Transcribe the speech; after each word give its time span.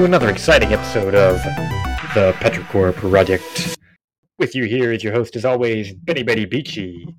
to 0.00 0.06
another 0.06 0.30
exciting 0.30 0.72
episode 0.72 1.14
of 1.14 1.36
the 2.14 2.32
Petrichor 2.38 2.94
Project. 2.94 3.76
With 4.38 4.54
you 4.54 4.64
here 4.64 4.92
is 4.92 5.04
your 5.04 5.12
host, 5.12 5.36
as 5.36 5.44
always, 5.44 5.92
Benny 5.92 6.22
Betty 6.22 6.46
Beachy. 6.46 7.14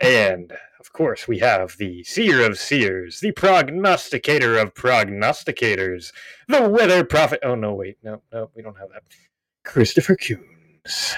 And, 0.00 0.50
of 0.80 0.94
course, 0.94 1.28
we 1.28 1.40
have 1.40 1.76
the 1.76 2.02
Seer 2.04 2.42
of 2.46 2.58
Seers, 2.58 3.20
the 3.20 3.32
Prognosticator 3.32 4.56
of 4.56 4.72
Prognosticators, 4.72 6.10
the 6.48 6.70
Weather 6.70 7.04
Prophet. 7.04 7.40
Oh, 7.42 7.54
no, 7.54 7.74
wait. 7.74 7.98
No, 8.02 8.22
no, 8.32 8.48
we 8.56 8.62
don't 8.62 8.78
have 8.78 8.88
that. 8.94 9.02
Christopher 9.62 10.16
Coons. 10.16 11.14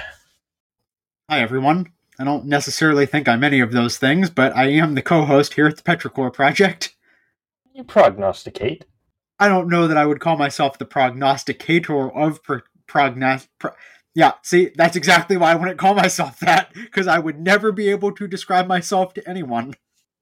Hi, 1.31 1.39
everyone. 1.41 1.93
I 2.19 2.25
don't 2.25 2.47
necessarily 2.47 3.07
think 3.07 3.29
I'm 3.29 3.45
any 3.45 3.61
of 3.61 3.71
those 3.71 3.99
things, 3.99 4.31
but 4.31 4.57
I 4.57 4.65
am 4.71 4.97
the 4.97 5.03
co 5.03 5.25
host 5.25 5.55
here 5.55 5.69
at 5.69 5.77
the 5.77 5.83
Petrichor 5.85 6.33
Project. 6.33 6.97
You 7.73 7.85
prognosticate. 7.85 8.87
I 9.39 9.49
don't 9.49 9.69
know 9.69 9.89
that 9.89 9.97
I 9.97 10.07
would 10.07 10.21
call 10.21 10.37
myself 10.37 10.79
the 10.79 10.85
prognosticator 10.85 12.11
of 12.11 12.43
pro- 12.43 12.61
prognost. 12.87 13.49
Pro- 13.59 13.73
yeah, 14.15 14.35
see, 14.43 14.71
that's 14.77 14.95
exactly 14.97 15.37
why 15.37 15.53
I 15.53 15.55
wouldn't 15.57 15.79
call 15.79 15.95
myself 15.95 16.39
that, 16.41 16.73
because 16.73 17.09
I 17.09 17.19
would 17.19 17.41
never 17.41 17.73
be 17.73 17.89
able 17.89 18.13
to 18.13 18.29
describe 18.29 18.69
myself 18.69 19.13
to 19.15 19.29
anyone. 19.29 19.75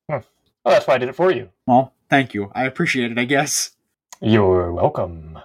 Well, 0.08 0.24
that's 0.64 0.86
why 0.86 0.94
I 0.94 0.98
did 0.98 1.08
it 1.08 1.16
for 1.16 1.30
you. 1.32 1.50
Well, 1.66 1.92
thank 2.08 2.32
you. 2.34 2.50
I 2.54 2.64
appreciate 2.64 3.10
it, 3.10 3.18
I 3.18 3.24
guess. 3.24 3.72
You're 4.20 4.72
welcome. 4.72 5.38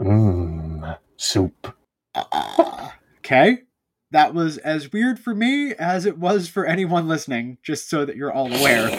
Mmm, 0.00 0.98
soup. 1.16 1.74
Uh, 2.14 2.90
okay. 3.18 3.62
That 4.10 4.32
was 4.32 4.58
as 4.58 4.92
weird 4.92 5.18
for 5.18 5.34
me 5.34 5.74
as 5.74 6.06
it 6.06 6.18
was 6.18 6.48
for 6.48 6.64
anyone 6.66 7.08
listening, 7.08 7.58
just 7.62 7.90
so 7.90 8.04
that 8.04 8.16
you're 8.16 8.32
all 8.32 8.46
aware. 8.46 8.90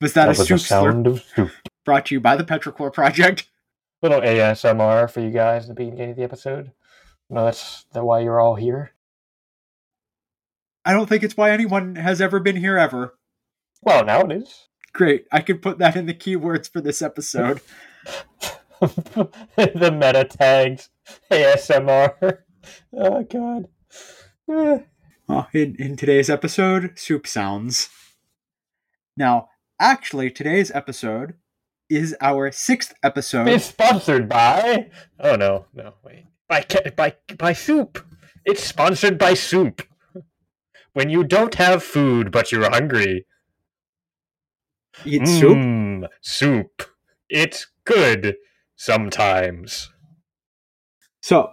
Was 0.00 0.12
that, 0.14 0.26
That 0.26 0.26
a 0.26 0.28
was 0.28 0.38
the 0.38 0.44
soup 0.46 0.58
slurp 0.58 0.66
sound 0.66 1.06
of 1.06 1.22
soup. 1.34 1.50
Brought 1.88 2.04
to 2.04 2.14
you 2.14 2.20
by 2.20 2.36
the 2.36 2.44
Petrichor 2.44 2.92
Project? 2.92 3.48
Little 4.02 4.20
ASMR 4.20 5.10
for 5.10 5.20
you 5.20 5.30
guys 5.30 5.62
at 5.62 5.68
the 5.68 5.74
beginning 5.74 6.10
of 6.10 6.16
the 6.16 6.22
episode. 6.22 6.72
No, 7.30 7.46
that's 7.46 7.86
that 7.94 8.04
why 8.04 8.20
you're 8.20 8.38
all 8.38 8.56
here. 8.56 8.92
I 10.84 10.92
don't 10.92 11.08
think 11.08 11.22
it's 11.22 11.38
why 11.38 11.50
anyone 11.50 11.96
has 11.96 12.20
ever 12.20 12.40
been 12.40 12.56
here 12.56 12.76
ever. 12.76 13.14
Well, 13.80 14.04
now 14.04 14.20
it 14.20 14.32
is. 14.32 14.68
Great. 14.92 15.26
I 15.32 15.40
can 15.40 15.60
put 15.60 15.78
that 15.78 15.96
in 15.96 16.04
the 16.04 16.12
keywords 16.12 16.70
for 16.70 16.82
this 16.82 17.00
episode. 17.00 17.62
the 18.80 19.90
meta 19.90 20.26
tags 20.28 20.90
ASMR. 21.30 22.40
Oh 22.92 23.22
god. 23.22 23.68
Eh. 24.50 24.80
Uh, 25.26 25.44
in, 25.54 25.74
in 25.78 25.96
today's 25.96 26.28
episode, 26.28 26.98
soup 26.98 27.26
sounds. 27.26 27.88
Now, 29.16 29.48
actually, 29.80 30.30
today's 30.30 30.70
episode 30.70 31.34
is 31.88 32.16
our 32.20 32.52
sixth 32.52 32.94
episode. 33.02 33.48
It's 33.48 33.66
sponsored 33.66 34.28
by. 34.28 34.90
Oh 35.18 35.36
no, 35.36 35.66
no, 35.74 35.94
wait. 36.04 36.26
By 36.48 36.64
by 36.96 37.14
by 37.36 37.52
soup. 37.52 38.04
It's 38.44 38.62
sponsored 38.62 39.18
by 39.18 39.34
soup. 39.34 39.82
When 40.92 41.10
you 41.10 41.24
don't 41.24 41.54
have 41.54 41.82
food 41.82 42.32
but 42.32 42.50
you're 42.50 42.70
hungry, 42.70 43.26
Eat 45.04 45.26
soup. 45.26 45.56
Mm, 45.56 46.08
soup. 46.20 46.82
It's 47.28 47.68
good 47.84 48.36
sometimes. 48.76 49.90
So, 51.20 51.52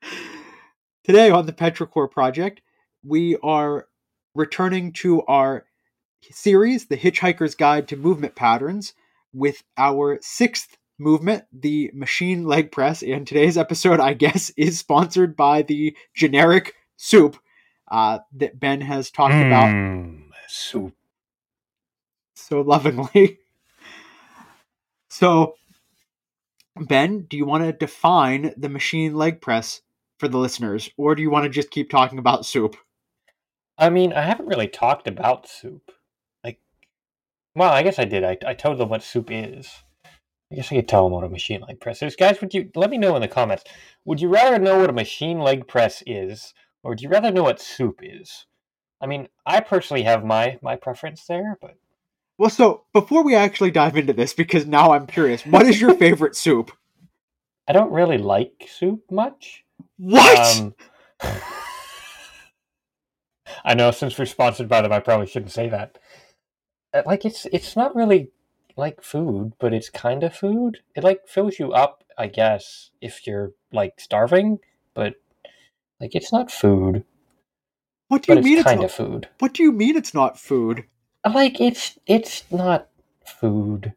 today 1.04 1.30
on 1.30 1.46
the 1.46 1.52
Petrichor 1.52 2.10
Project, 2.10 2.62
we 3.04 3.36
are 3.42 3.86
returning 4.34 4.92
to 4.94 5.22
our 5.22 5.66
series, 6.30 6.86
The 6.86 6.96
Hitchhiker's 6.96 7.54
Guide 7.54 7.88
to 7.88 7.96
Movement 7.96 8.34
Patterns, 8.34 8.94
with 9.32 9.62
our 9.76 10.18
sixth 10.22 10.76
movement, 10.98 11.44
the 11.52 11.90
machine 11.94 12.44
leg 12.44 12.70
press. 12.72 13.02
And 13.02 13.26
today's 13.26 13.56
episode, 13.58 14.00
I 14.00 14.12
guess, 14.14 14.50
is 14.56 14.78
sponsored 14.78 15.36
by 15.36 15.62
the 15.62 15.96
generic 16.14 16.74
soup 16.96 17.36
uh, 17.90 18.20
that 18.34 18.60
Ben 18.60 18.80
has 18.82 19.10
talked 19.10 19.40
about 19.40 19.68
Mm, 19.70 20.30
soup. 20.48 20.94
so 22.34 22.60
lovingly. 22.60 23.38
So, 25.12 25.54
Ben, 26.76 27.22
do 27.22 27.36
you 27.36 27.44
want 27.44 27.64
to 27.64 27.72
define 27.72 28.54
the 28.56 28.68
machine 28.68 29.14
leg 29.16 29.40
press 29.40 29.82
for 30.18 30.28
the 30.28 30.38
listeners, 30.38 30.88
or 30.96 31.14
do 31.14 31.22
you 31.22 31.30
want 31.30 31.44
to 31.44 31.50
just 31.50 31.70
keep 31.70 31.90
talking 31.90 32.18
about 32.18 32.46
soup? 32.46 32.76
I 33.76 33.90
mean, 33.90 34.12
I 34.12 34.22
haven't 34.22 34.46
really 34.46 34.68
talked 34.68 35.08
about 35.08 35.48
soup. 35.48 35.90
Well, 37.54 37.72
I 37.72 37.82
guess 37.82 37.98
I 37.98 38.04
did. 38.04 38.24
I, 38.24 38.38
I 38.46 38.54
told 38.54 38.78
them 38.78 38.88
what 38.88 39.02
soup 39.02 39.28
is. 39.30 39.68
I 40.52 40.56
guess 40.56 40.72
I 40.72 40.76
could 40.76 40.88
tell 40.88 41.04
them 41.04 41.12
what 41.12 41.24
a 41.24 41.28
machine 41.28 41.60
leg 41.60 41.80
press 41.80 42.02
is. 42.02 42.16
Guys, 42.16 42.40
would 42.40 42.54
you 42.54 42.70
let 42.74 42.90
me 42.90 42.98
know 42.98 43.14
in 43.14 43.22
the 43.22 43.28
comments? 43.28 43.64
Would 44.04 44.20
you 44.20 44.28
rather 44.28 44.58
know 44.58 44.80
what 44.80 44.90
a 44.90 44.94
machine 44.94 45.38
leg 45.38 45.68
press 45.68 46.02
is, 46.06 46.54
or 46.82 46.90
would 46.90 47.02
you 47.02 47.08
rather 47.08 47.30
know 47.30 47.44
what 47.44 47.60
soup 47.60 48.00
is? 48.02 48.46
I 49.00 49.06
mean, 49.06 49.28
I 49.46 49.60
personally 49.60 50.02
have 50.02 50.24
my 50.24 50.58
my 50.62 50.76
preference 50.76 51.24
there, 51.26 51.56
but 51.60 51.76
Well, 52.38 52.50
so 52.50 52.84
before 52.92 53.22
we 53.24 53.34
actually 53.36 53.70
dive 53.70 53.96
into 53.96 54.12
this, 54.12 54.32
because 54.34 54.66
now 54.66 54.92
I'm 54.92 55.06
curious, 55.06 55.46
what 55.46 55.66
is 55.66 55.80
your 55.80 55.94
favorite 55.98 56.36
soup? 56.36 56.72
I 57.68 57.72
don't 57.72 57.92
really 57.92 58.18
like 58.18 58.68
soup 58.68 59.02
much. 59.10 59.64
What? 59.98 60.58
Um, 60.58 60.74
I 63.64 63.74
know 63.74 63.90
since 63.92 64.18
we're 64.18 64.26
sponsored 64.26 64.68
by 64.68 64.82
them, 64.82 64.92
I 64.92 65.00
probably 65.00 65.26
shouldn't 65.26 65.52
say 65.52 65.68
that. 65.68 65.98
Uh, 66.94 67.02
Like 67.06 67.24
it's 67.24 67.46
it's 67.52 67.76
not 67.76 67.94
really 67.94 68.30
like 68.76 69.02
food, 69.02 69.52
but 69.58 69.72
it's 69.74 69.90
kind 69.90 70.22
of 70.24 70.34
food. 70.36 70.82
It 70.94 71.04
like 71.04 71.26
fills 71.28 71.58
you 71.58 71.72
up, 71.72 72.04
I 72.18 72.26
guess, 72.28 72.90
if 73.00 73.26
you're 73.26 73.52
like 73.72 74.00
starving. 74.00 74.58
But 74.94 75.14
like 76.00 76.14
it's 76.14 76.32
not 76.32 76.50
food, 76.50 77.04
what 78.08 78.22
do 78.22 78.32
you 78.32 78.40
mean 78.42 78.58
it's 78.58 78.64
kind 78.64 78.82
of 78.84 78.92
food. 78.92 79.28
What 79.38 79.54
do 79.54 79.62
you 79.62 79.72
mean 79.72 79.96
it's 79.96 80.14
not 80.14 80.38
food? 80.38 80.84
Like 81.24 81.60
it's 81.60 81.98
it's 82.06 82.44
not 82.50 82.88
food, 83.24 83.94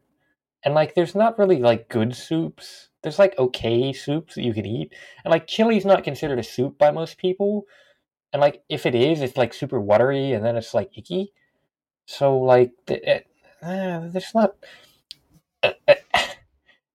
and 0.64 0.74
like 0.74 0.94
there's 0.94 1.14
not 1.14 1.38
really 1.38 1.58
like 1.58 1.88
good 1.88 2.14
soups. 2.16 2.88
There's 3.02 3.18
like 3.18 3.38
okay 3.38 3.92
soups 3.92 4.34
that 4.36 4.42
you 4.44 4.54
can 4.54 4.66
eat, 4.66 4.92
and 5.24 5.30
like 5.32 5.46
chili's 5.46 5.84
not 5.86 6.04
considered 6.04 6.38
a 6.38 6.42
soup 6.44 6.78
by 6.78 6.90
most 6.90 7.18
people. 7.18 7.66
And 8.32 8.40
like 8.40 8.62
if 8.68 8.86
it 8.86 8.94
is, 8.94 9.22
it's 9.22 9.36
like 9.36 9.54
super 9.54 9.80
watery, 9.80 10.32
and 10.32 10.44
then 10.44 10.56
it's 10.56 10.74
like 10.74 10.96
icky. 10.98 11.32
So 12.06 12.38
like, 12.38 12.72
it, 12.88 13.26
uh, 13.62 14.08
there's 14.08 14.34
not. 14.34 14.54
uh, 15.62 15.72
uh, 15.88 15.94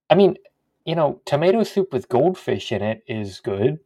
I 0.09 0.15
mean, 0.15 0.37
you 0.85 0.95
know, 0.95 1.21
tomato 1.25 1.63
soup 1.63 1.93
with 1.93 2.09
goldfish 2.09 2.71
in 2.71 2.81
it 2.81 3.03
is 3.07 3.39
good, 3.39 3.79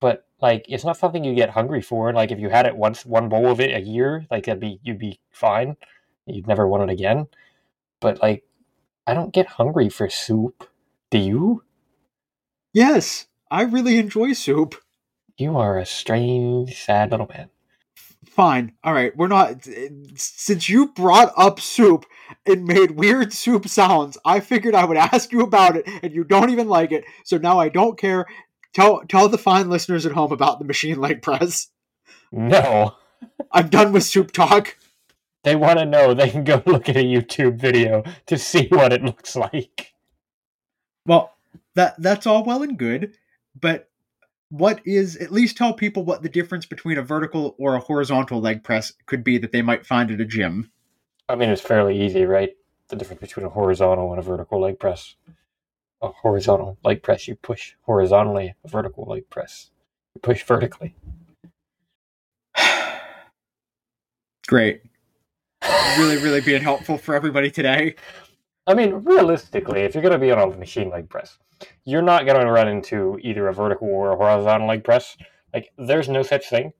but 0.00 0.26
like 0.40 0.64
it's 0.68 0.84
not 0.84 0.96
something 0.96 1.24
you 1.24 1.34
get 1.34 1.50
hungry 1.50 1.82
for. 1.82 2.08
And 2.08 2.16
Like 2.16 2.30
if 2.32 2.38
you 2.40 2.48
had 2.50 2.66
it 2.66 2.76
once, 2.76 3.06
one 3.06 3.28
bowl 3.28 3.48
of 3.50 3.60
it 3.60 3.74
a 3.76 3.80
year, 3.80 4.26
like 4.30 4.46
that'd 4.46 4.60
be 4.60 4.80
you'd 4.82 4.98
be 4.98 5.20
fine. 5.30 5.76
You'd 6.26 6.46
never 6.46 6.68
want 6.68 6.84
it 6.84 6.92
again. 6.92 7.26
But 8.00 8.22
like, 8.22 8.44
I 9.06 9.14
don't 9.14 9.34
get 9.34 9.46
hungry 9.48 9.88
for 9.90 10.08
soup. 10.10 10.68
Do 11.10 11.18
you? 11.18 11.64
Yes, 12.72 13.28
I 13.48 13.62
really 13.62 13.96
enjoy 13.98 14.32
soup. 14.32 14.74
You 15.38 15.56
are 15.58 15.78
a 15.78 15.86
strange, 15.86 16.76
sad 16.84 17.10
little 17.12 17.28
man. 17.28 17.50
Fine. 18.30 18.72
All 18.84 18.92
right. 18.94 19.14
We're 19.16 19.26
not. 19.26 19.66
Since 20.14 20.68
you 20.68 20.86
brought 20.92 21.32
up 21.36 21.58
soup 21.58 22.06
and 22.46 22.64
made 22.64 22.92
weird 22.92 23.32
soup 23.32 23.68
sounds, 23.68 24.16
I 24.24 24.38
figured 24.38 24.74
I 24.74 24.84
would 24.84 24.96
ask 24.96 25.32
you 25.32 25.40
about 25.40 25.76
it, 25.76 25.88
and 26.02 26.14
you 26.14 26.22
don't 26.22 26.50
even 26.50 26.68
like 26.68 26.92
it. 26.92 27.04
So 27.24 27.38
now 27.38 27.58
I 27.58 27.68
don't 27.68 27.98
care. 27.98 28.26
Tell 28.72 29.02
tell 29.08 29.28
the 29.28 29.36
fine 29.36 29.68
listeners 29.68 30.06
at 30.06 30.12
home 30.12 30.30
about 30.30 30.60
the 30.60 30.64
machine 30.64 31.00
leg 31.00 31.22
press. 31.22 31.68
No, 32.30 32.94
I'm 33.50 33.68
done 33.68 33.92
with 33.92 34.04
soup 34.04 34.30
talk. 34.30 34.76
they 35.42 35.56
want 35.56 35.80
to 35.80 35.84
know. 35.84 36.14
They 36.14 36.30
can 36.30 36.44
go 36.44 36.62
look 36.66 36.88
at 36.88 36.96
a 36.96 37.04
YouTube 37.04 37.56
video 37.60 38.04
to 38.26 38.38
see 38.38 38.68
what 38.68 38.92
it 38.92 39.02
looks 39.02 39.34
like. 39.34 39.92
Well, 41.04 41.34
that 41.74 42.00
that's 42.00 42.28
all 42.28 42.44
well 42.44 42.62
and 42.62 42.78
good, 42.78 43.16
but 43.60 43.89
what 44.50 44.80
is 44.84 45.16
at 45.16 45.32
least 45.32 45.56
tell 45.56 45.72
people 45.72 46.04
what 46.04 46.22
the 46.22 46.28
difference 46.28 46.66
between 46.66 46.98
a 46.98 47.02
vertical 47.02 47.54
or 47.58 47.74
a 47.76 47.80
horizontal 47.80 48.40
leg 48.40 48.62
press 48.62 48.92
could 49.06 49.24
be 49.24 49.38
that 49.38 49.52
they 49.52 49.62
might 49.62 49.86
find 49.86 50.10
at 50.10 50.20
a 50.20 50.24
gym. 50.24 50.70
I 51.28 51.36
mean, 51.36 51.50
it's 51.50 51.62
fairly 51.62 52.00
easy, 52.00 52.24
right? 52.24 52.50
The 52.88 52.96
difference 52.96 53.20
between 53.20 53.46
a 53.46 53.50
horizontal 53.50 54.10
and 54.10 54.18
a 54.18 54.22
vertical 54.22 54.60
leg 54.60 54.80
press. 54.80 55.14
A 56.02 56.08
horizontal 56.08 56.78
leg 56.82 57.02
press, 57.02 57.28
you 57.28 57.36
push 57.36 57.74
horizontally. 57.82 58.54
A 58.64 58.68
vertical 58.68 59.04
leg 59.04 59.30
press, 59.30 59.70
you 60.14 60.20
push 60.20 60.42
vertically. 60.42 60.96
Great. 64.48 64.82
Really, 65.96 66.16
really 66.16 66.40
being 66.40 66.62
helpful 66.62 66.98
for 66.98 67.14
everybody 67.14 67.50
today. 67.50 67.94
I 68.66 68.74
mean, 68.74 68.92
realistically, 68.92 69.80
if 69.80 69.94
you're 69.94 70.02
going 70.02 70.12
to 70.12 70.18
be 70.18 70.30
on 70.30 70.38
a 70.38 70.56
machine 70.56 70.90
leg 70.90 71.08
press, 71.08 71.38
you're 71.84 72.02
not 72.02 72.26
going 72.26 72.40
to 72.40 72.50
run 72.50 72.68
into 72.68 73.18
either 73.22 73.48
a 73.48 73.54
vertical 73.54 73.88
or 73.88 74.12
a 74.12 74.16
horizontal 74.16 74.68
leg 74.68 74.84
press. 74.84 75.16
Like, 75.52 75.70
there's 75.76 76.08
no 76.08 76.22
such 76.22 76.48
thing. 76.48 76.72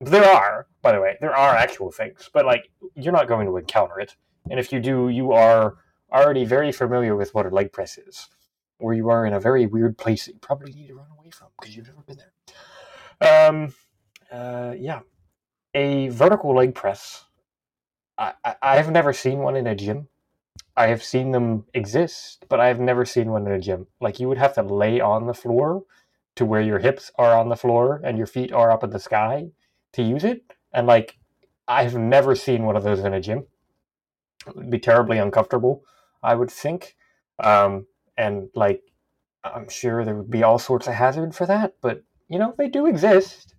There 0.00 0.24
are, 0.24 0.66
by 0.82 0.92
the 0.92 1.00
way, 1.00 1.16
there 1.20 1.34
are 1.34 1.54
actual 1.54 1.90
things, 1.90 2.28
but 2.32 2.44
like, 2.44 2.70
you're 2.94 3.12
not 3.12 3.28
going 3.28 3.46
to 3.46 3.56
encounter 3.56 3.98
it. 3.98 4.14
And 4.50 4.60
if 4.60 4.72
you 4.72 4.80
do, 4.80 5.08
you 5.08 5.32
are 5.32 5.78
already 6.12 6.44
very 6.44 6.72
familiar 6.72 7.16
with 7.16 7.34
what 7.34 7.46
a 7.46 7.50
leg 7.50 7.72
press 7.72 7.98
is, 7.98 8.28
or 8.78 8.94
you 8.94 9.08
are 9.10 9.26
in 9.26 9.32
a 9.32 9.40
very 9.40 9.66
weird 9.66 9.98
place 9.98 10.26
that 10.26 10.34
you 10.34 10.38
probably 10.38 10.72
need 10.72 10.88
to 10.88 10.94
run 10.94 11.08
away 11.18 11.30
from 11.30 11.48
because 11.58 11.76
you've 11.76 11.86
never 11.86 12.02
been 12.02 12.18
there. 13.20 13.48
Um, 13.48 13.74
uh, 14.30 14.74
yeah, 14.78 15.00
a 15.74 16.08
vertical 16.08 16.54
leg 16.54 16.74
press. 16.74 17.24
I, 18.16 18.34
I 18.44 18.54
I've 18.62 18.90
never 18.90 19.12
seen 19.12 19.38
one 19.38 19.56
in 19.56 19.66
a 19.66 19.74
gym. 19.74 20.08
I 20.78 20.86
have 20.86 21.02
seen 21.02 21.32
them 21.32 21.64
exist, 21.74 22.46
but 22.48 22.60
I've 22.60 22.78
never 22.78 23.04
seen 23.04 23.32
one 23.32 23.44
in 23.44 23.52
a 23.52 23.58
gym. 23.58 23.88
Like 24.00 24.20
you 24.20 24.28
would 24.28 24.38
have 24.38 24.54
to 24.54 24.62
lay 24.62 25.00
on 25.00 25.26
the 25.26 25.34
floor 25.34 25.82
to 26.36 26.44
where 26.44 26.60
your 26.60 26.78
hips 26.78 27.10
are 27.18 27.36
on 27.36 27.48
the 27.48 27.56
floor 27.56 28.00
and 28.04 28.16
your 28.16 28.28
feet 28.28 28.52
are 28.52 28.70
up 28.70 28.84
in 28.84 28.90
the 28.90 29.00
sky 29.00 29.48
to 29.94 30.02
use 30.04 30.22
it. 30.22 30.44
And 30.72 30.86
like 30.86 31.18
I've 31.66 31.96
never 31.96 32.36
seen 32.36 32.62
one 32.62 32.76
of 32.76 32.84
those 32.84 33.00
in 33.00 33.12
a 33.12 33.20
gym. 33.20 33.46
It 34.46 34.54
would 34.54 34.70
be 34.70 34.78
terribly 34.78 35.18
uncomfortable, 35.18 35.82
I 36.22 36.36
would 36.36 36.50
think. 36.50 36.94
Um, 37.40 37.88
and 38.16 38.48
like 38.54 38.82
I'm 39.42 39.68
sure 39.68 40.04
there 40.04 40.14
would 40.14 40.30
be 40.30 40.44
all 40.44 40.60
sorts 40.60 40.86
of 40.86 40.94
hazard 40.94 41.34
for 41.34 41.46
that, 41.46 41.74
but 41.80 42.04
you 42.28 42.38
know, 42.38 42.54
they 42.56 42.68
do 42.68 42.86
exist. 42.86 43.52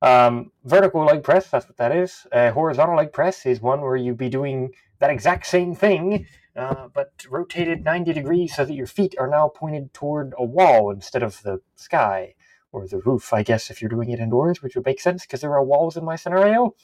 Um, 0.00 0.52
vertical 0.64 1.04
leg 1.04 1.24
press, 1.24 1.50
that's 1.50 1.66
what 1.66 1.76
that 1.78 1.90
is. 1.90 2.24
A 2.30 2.52
horizontal 2.52 2.96
leg 2.96 3.12
press 3.12 3.46
is 3.46 3.60
one 3.60 3.80
where 3.80 3.96
you'd 3.96 4.16
be 4.16 4.28
doing 4.28 4.72
that 5.02 5.10
exact 5.10 5.46
same 5.46 5.74
thing, 5.74 6.26
uh, 6.54 6.86
but 6.94 7.10
rotated 7.28 7.84
90 7.84 8.12
degrees 8.12 8.54
so 8.54 8.64
that 8.64 8.74
your 8.74 8.86
feet 8.86 9.16
are 9.18 9.26
now 9.26 9.48
pointed 9.48 9.92
toward 9.92 10.32
a 10.38 10.44
wall 10.44 10.92
instead 10.92 11.24
of 11.24 11.42
the 11.42 11.60
sky 11.74 12.34
or 12.70 12.86
the 12.86 13.00
roof, 13.00 13.32
I 13.32 13.42
guess, 13.42 13.68
if 13.68 13.82
you're 13.82 13.88
doing 13.88 14.10
it 14.10 14.20
indoors, 14.20 14.62
which 14.62 14.76
would 14.76 14.86
make 14.86 15.00
sense 15.00 15.26
because 15.26 15.40
there 15.40 15.54
are 15.54 15.64
walls 15.64 15.96
in 15.96 16.04
my 16.04 16.14
scenario. 16.14 16.76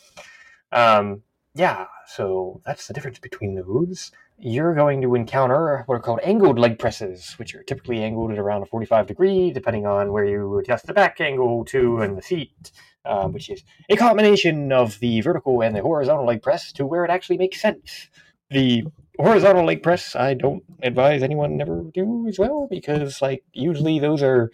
Um, 0.73 1.23
yeah, 1.55 1.87
so 2.09 2.61
that's 2.67 2.89
the 2.89 2.93
difference 2.93 3.21
between 3.21 3.55
the 3.55 3.63
those. 3.63 4.11
You're 4.41 4.75
going 4.75 5.03
to 5.03 5.17
encounter 5.17 5.83
what 5.87 5.97
are 5.97 6.01
called 6.01 6.21
angled 6.23 6.61
leg 6.61 6.79
presses, 6.79 7.33
which 7.39 7.57
are 7.57 7.65
typically 7.65 8.05
angled 8.05 8.31
at 8.31 8.39
around 8.39 8.63
a 8.63 8.67
45 8.67 9.07
degree, 9.09 9.51
depending 9.51 9.85
on 9.85 10.13
where 10.13 10.25
you 10.25 10.59
adjust 10.59 10.87
the 10.87 10.95
back 10.95 11.21
angle 11.21 11.65
to 11.67 11.99
and 12.03 12.17
the 12.17 12.23
seat, 12.23 12.71
um, 13.05 13.33
which 13.33 13.51
is 13.51 13.65
a 13.91 13.97
combination 13.97 14.71
of 14.71 15.01
the 15.01 15.21
vertical 15.23 15.61
and 15.61 15.75
the 15.75 15.83
horizontal 15.83 16.25
leg 16.25 16.41
press 16.41 16.71
to 16.73 16.87
where 16.87 17.05
it 17.05 17.11
actually 17.11 17.37
makes 17.37 17.61
sense. 17.61 18.09
The 18.51 18.85
horizontal 19.19 19.65
leg 19.65 19.83
press, 19.83 20.15
I 20.15 20.35
don't 20.35 20.63
advise 20.85 21.25
anyone 21.25 21.61
ever 21.61 21.83
do 21.93 22.27
as 22.29 22.39
well 22.39 22.69
because, 22.71 23.21
like, 23.21 23.43
usually 23.53 23.99
those 23.99 24.23
are 24.23 24.53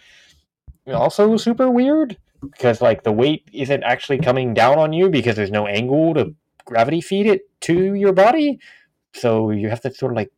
also 0.87 1.37
super 1.37 1.71
weird 1.71 2.17
because, 2.41 2.81
like, 2.81 3.03
the 3.03 3.13
weight 3.13 3.47
isn't 3.53 3.83
actually 3.83 4.19
coming 4.19 4.55
down 4.55 4.79
on 4.79 4.95
you 4.95 5.11
because 5.11 5.37
there's 5.37 5.51
no 5.51 5.67
angle 5.67 6.15
to 6.15 6.35
gravity 6.65 7.03
feed 7.03 7.27
it 7.27 7.43
to 7.61 7.93
your 7.93 8.15
body. 8.15 8.59
So 9.14 9.50
you 9.50 9.69
have 9.69 9.81
to 9.82 9.94
sort 9.94 10.12
of 10.12 10.16
like 10.16 10.32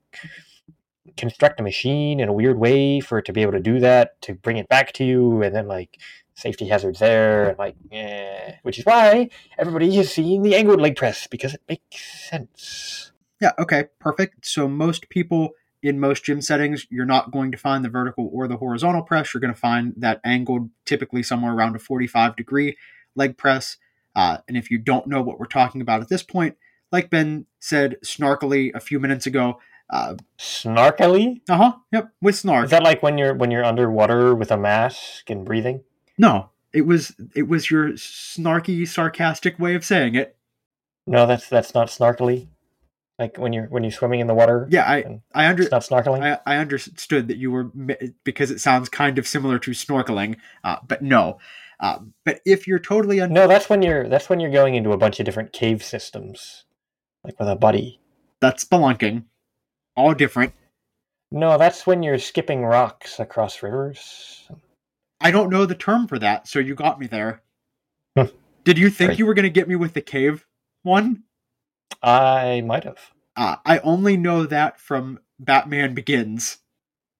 construct 1.17 1.61
a 1.61 1.63
machine 1.63 2.21
in 2.21 2.29
a 2.29 2.33
weird 2.33 2.59
way 2.59 3.01
for 3.01 3.19
it 3.19 3.25
to 3.25 3.33
be 3.33 3.43
able 3.43 3.53
to 3.53 3.61
do 3.61 3.81
that 3.81 4.21
to 4.23 4.35
bring 4.35 4.57
it 4.57 4.69
back 4.69 4.93
to 4.95 5.05
you, 5.05 5.43
and 5.43 5.55
then 5.55 5.67
like 5.67 5.99
safety 6.35 6.69
hazards 6.69 6.99
there, 6.99 7.49
and 7.51 7.59
like, 7.59 7.77
eh, 7.93 8.57
which 8.63 8.79
is 8.79 8.85
why 8.85 9.31
everybody 9.59 9.97
is 9.99 10.13
seeing 10.13 10.43
the 10.43 10.55
angled 10.55 10.81
leg 10.81 10.97
press 10.97 11.27
because 11.27 11.55
it 11.55 11.63
makes 11.69 12.29
sense. 12.29 13.13
Yeah, 13.41 13.53
okay, 13.59 13.87
perfect. 14.01 14.47
So 14.47 14.69
most 14.69 15.09
people 15.09 15.51
in 15.83 16.01
most 16.01 16.25
gym 16.25 16.41
settings, 16.41 16.87
you're 16.91 17.07
not 17.07 17.31
going 17.31 17.53
to 17.53 17.59
find 17.59 17.85
the 17.85 17.89
vertical 17.89 18.31
or 18.33 18.49
the 18.49 18.57
horizontal 18.57 19.03
press. 19.03 19.33
You're 19.33 19.41
going 19.41 19.55
to 19.55 19.61
find 19.61 19.95
that 19.99 20.21
angled, 20.25 20.71
typically 20.85 21.23
somewhere 21.23 21.53
around 21.53 21.77
a 21.77 21.79
45 21.79 22.37
degree 22.37 22.77
leg 23.15 23.37
press. 23.37 23.77
Uh, 24.15 24.39
and 24.49 24.57
if 24.57 24.71
you 24.71 24.79
don't 24.79 25.07
know 25.07 25.23
what 25.23 25.39
we're 25.39 25.47
talking 25.47 25.81
about 25.81 26.01
at 26.01 26.09
this 26.09 26.23
point, 26.23 26.57
like 26.93 27.11
Ben 27.11 27.47
said 27.61 27.97
snarkily 28.05 28.75
a 28.75 28.81
few 28.81 29.01
minutes 29.01 29.27
ago, 29.27 29.59
uh 29.91 30.17
Snarkily? 30.39 31.41
Uh 31.49 31.57
huh, 31.57 31.73
yep, 31.93 32.09
with 32.21 32.37
snark. 32.37 32.67
Is 32.67 32.71
that 32.71 32.83
like 32.83 33.03
when 33.03 33.19
you're 33.19 33.35
when 33.35 33.51
you're 33.51 33.65
underwater 33.65 34.35
with 34.35 34.51
a 34.51 34.57
mask 34.57 35.31
and 35.31 35.45
breathing? 35.45 35.83
no, 36.19 36.51
it 36.73 36.87
was 36.87 37.15
it 37.35 37.49
was 37.49 37.71
your 37.71 37.91
snarky, 37.93 38.87
sarcastic 38.87 39.59
way 39.59 39.75
of 39.75 39.85
saying 39.85 40.15
it. 40.15 40.37
No, 41.07 41.27
that's 41.27 41.49
that's 41.49 41.75
not 41.75 41.89
snarkily. 41.89 42.49
Like 43.19 43.39
when 43.39 43.53
you're 43.53 43.67
when 43.67 43.83
you're 43.83 43.93
swimming 43.93 44.21
in 44.21 44.27
the 44.27 44.35
water. 44.35 44.67
Yeah, 44.71 44.85
I 44.85 45.21
I 45.35 45.47
under 45.47 45.63
it's 45.63 45.73
not 45.73 45.83
snorkeling. 45.83 46.23
I, 46.23 46.39
I 46.45 46.59
understood 46.59 47.29
that 47.29 47.39
you 47.39 47.51
were 47.51 47.65
because 48.25 48.51
it 48.51 48.61
sounds 48.61 48.89
kind 48.89 49.19
of 49.19 49.27
similar 49.27 49.59
to 49.61 49.71
snorkeling, 49.71 50.37
uh, 50.65 50.77
but 50.87 51.01
no. 51.03 51.39
Uh, 51.81 52.01
but 52.25 52.41
if 52.45 52.67
you're 52.67 52.79
totally 52.79 53.21
un- 53.21 53.33
no, 53.33 53.47
that's 53.49 53.71
when 53.71 53.83
you're 53.83 54.09
that's 54.09 54.29
when 54.29 54.41
you're 54.41 54.51
going 54.51 54.75
into 54.75 54.93
a 54.93 54.99
bunch 54.99 55.19
of 55.19 55.25
different 55.25 55.53
cave 55.53 55.83
systems, 55.83 56.65
like 57.27 57.39
with 57.39 57.49
a 57.49 57.57
buddy. 57.57 58.01
that's 58.41 58.65
spelunking, 58.65 59.25
all 59.97 60.15
different. 60.15 60.53
No, 61.31 61.59
that's 61.59 61.87
when 61.87 62.03
you're 62.03 62.19
skipping 62.19 62.65
rocks 62.65 63.19
across 63.19 63.63
rivers. 63.63 64.49
I 65.21 65.31
don't 65.31 65.51
know 65.51 65.67
the 65.67 65.75
term 65.75 66.07
for 66.07 66.19
that, 66.21 66.47
so 66.47 66.59
you 66.61 66.75
got 66.75 67.01
me 67.01 67.07
there. 67.07 67.43
Did 68.65 68.79
you 68.79 68.91
think 68.91 69.11
Great. 69.11 69.19
you 69.21 69.27
were 69.27 69.35
going 69.35 69.45
to 69.45 69.51
get 69.51 69.69
me 69.69 69.77
with 69.77 69.95
the 69.95 70.01
cave 70.01 70.47
one? 70.83 71.23
I 72.03 72.63
might 72.63 72.85
have. 72.85 73.13
Uh, 73.37 73.57
I 73.65 73.79
only 73.79 74.17
know 74.17 74.45
that 74.45 74.81
from 74.81 75.21
Batman 75.39 75.95
Begins. 75.95 76.59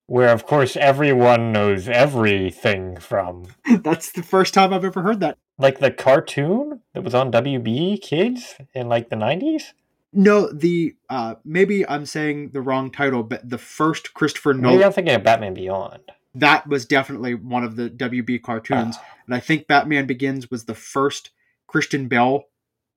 Where 0.07 0.29
of 0.29 0.45
course 0.45 0.75
everyone 0.75 1.51
knows 1.51 1.87
everything 1.87 2.97
from. 2.97 3.45
That's 3.81 4.11
the 4.11 4.23
first 4.23 4.53
time 4.53 4.73
I've 4.73 4.85
ever 4.85 5.01
heard 5.01 5.19
that. 5.19 5.37
Like 5.57 5.79
the 5.79 5.91
cartoon 5.91 6.81
that 6.93 7.03
was 7.03 7.13
on 7.15 7.31
WB 7.31 8.01
Kids 8.01 8.55
in 8.73 8.89
like 8.89 9.09
the 9.09 9.15
nineties? 9.15 9.73
No, 10.19 10.51
the 10.51 10.95
uh, 11.09 11.35
maybe 11.45 11.87
I'm 11.87 12.05
saying 12.07 12.49
the 12.49 12.61
wrong 12.61 12.89
title, 12.89 13.21
but 13.23 13.47
the 13.47 13.59
first 13.59 14.13
Christopher 14.15 14.53
Nolan. 14.55 14.77
Maybe 14.77 14.85
I'm 14.85 14.91
thinking 14.91 15.13
of 15.13 15.23
Batman 15.23 15.53
Beyond. 15.53 15.99
that 16.33 16.67
was 16.67 16.85
definitely 16.85 17.35
one 17.35 17.63
of 17.63 17.75
the 17.75 17.87
WB 17.89 18.41
cartoons, 18.41 18.95
Ah. 18.99 19.05
and 19.27 19.35
I 19.35 19.39
think 19.39 19.67
Batman 19.67 20.07
Begins 20.07 20.49
was 20.49 20.65
the 20.65 20.73
first 20.75 21.29
Christian 21.67 22.07
Bale 22.07 22.45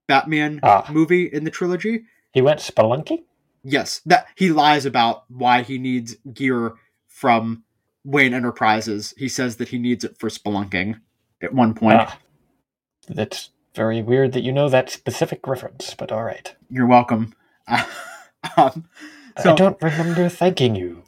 Batman 0.08 0.60
Ah. 0.62 0.88
movie 0.90 1.26
in 1.26 1.44
the 1.44 1.50
trilogy. 1.50 2.04
He 2.32 2.40
went 2.40 2.60
spelunking? 2.60 3.24
Yes, 3.62 4.00
that 4.06 4.26
he 4.34 4.50
lies 4.50 4.86
about 4.86 5.24
why 5.30 5.60
he 5.62 5.76
needs 5.78 6.16
gear 6.32 6.72
from 7.06 7.64
Wayne 8.02 8.32
Enterprises. 8.32 9.12
He 9.18 9.28
says 9.28 9.56
that 9.56 9.68
he 9.68 9.78
needs 9.78 10.04
it 10.04 10.16
for 10.18 10.30
spelunking 10.30 11.00
at 11.42 11.52
one 11.52 11.74
point. 11.74 11.98
Ah. 12.00 12.18
That's 13.08 13.50
very 13.74 14.02
weird 14.02 14.32
that 14.32 14.42
you 14.42 14.52
know 14.52 14.68
that 14.68 14.90
specific 14.90 15.46
reference, 15.46 15.94
but 15.94 16.10
alright. 16.12 16.54
You're 16.68 16.86
welcome. 16.86 17.34
um, 18.56 18.88
I 19.36 19.54
don't 19.54 19.80
remember 19.80 20.28
thanking 20.28 20.74
you. 20.74 21.04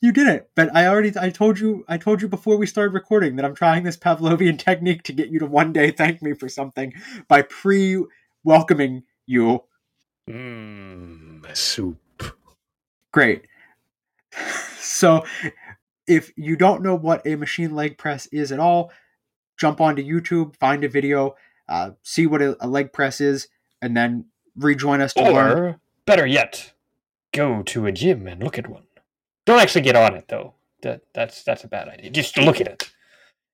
you 0.00 0.12
did 0.12 0.28
it, 0.28 0.50
but 0.54 0.74
I 0.74 0.86
already 0.86 1.12
I 1.18 1.30
told 1.30 1.58
you 1.58 1.84
I 1.88 1.98
told 1.98 2.22
you 2.22 2.28
before 2.28 2.56
we 2.56 2.66
started 2.66 2.94
recording 2.94 3.36
that 3.36 3.44
I'm 3.44 3.54
trying 3.54 3.82
this 3.82 3.96
Pavlovian 3.96 4.58
technique 4.64 5.02
to 5.04 5.12
get 5.12 5.28
you 5.28 5.38
to 5.40 5.46
one 5.46 5.72
day 5.72 5.90
thank 5.90 6.22
me 6.22 6.34
for 6.34 6.48
something 6.48 6.92
by 7.26 7.42
pre 7.42 8.04
welcoming 8.44 9.02
you. 9.26 9.64
Mmm, 10.28 11.56
soup. 11.56 11.98
Great. 13.12 13.46
So, 14.80 15.24
if 16.06 16.32
you 16.34 16.56
don't 16.56 16.82
know 16.82 16.94
what 16.94 17.24
a 17.26 17.36
machine 17.36 17.74
leg 17.74 17.98
press 17.98 18.26
is 18.32 18.50
at 18.50 18.58
all, 18.58 18.90
jump 19.58 19.80
onto 19.80 20.02
YouTube, 20.02 20.56
find 20.56 20.82
a 20.82 20.88
video, 20.88 21.36
uh, 21.68 21.90
see 22.02 22.26
what 22.26 22.42
a, 22.42 22.56
a 22.64 22.68
leg 22.68 22.92
press 22.92 23.20
is, 23.20 23.48
and 23.82 23.96
then 23.96 24.26
rejoin 24.56 25.00
us 25.00 25.14
to 25.14 25.22
learn. 25.22 25.58
Or, 25.58 25.80
better 26.06 26.26
yet, 26.26 26.72
go 27.32 27.62
to 27.64 27.86
a 27.86 27.92
gym 27.92 28.26
and 28.26 28.42
look 28.42 28.58
at 28.58 28.68
one. 28.68 28.84
Don't 29.46 29.60
actually 29.60 29.82
get 29.82 29.96
on 29.96 30.14
it 30.14 30.28
though. 30.28 30.54
That 30.82 31.02
that's 31.14 31.42
that's 31.42 31.64
a 31.64 31.68
bad 31.68 31.88
idea. 31.88 32.10
Just 32.10 32.36
look 32.36 32.60
at 32.60 32.68
it. 32.68 32.90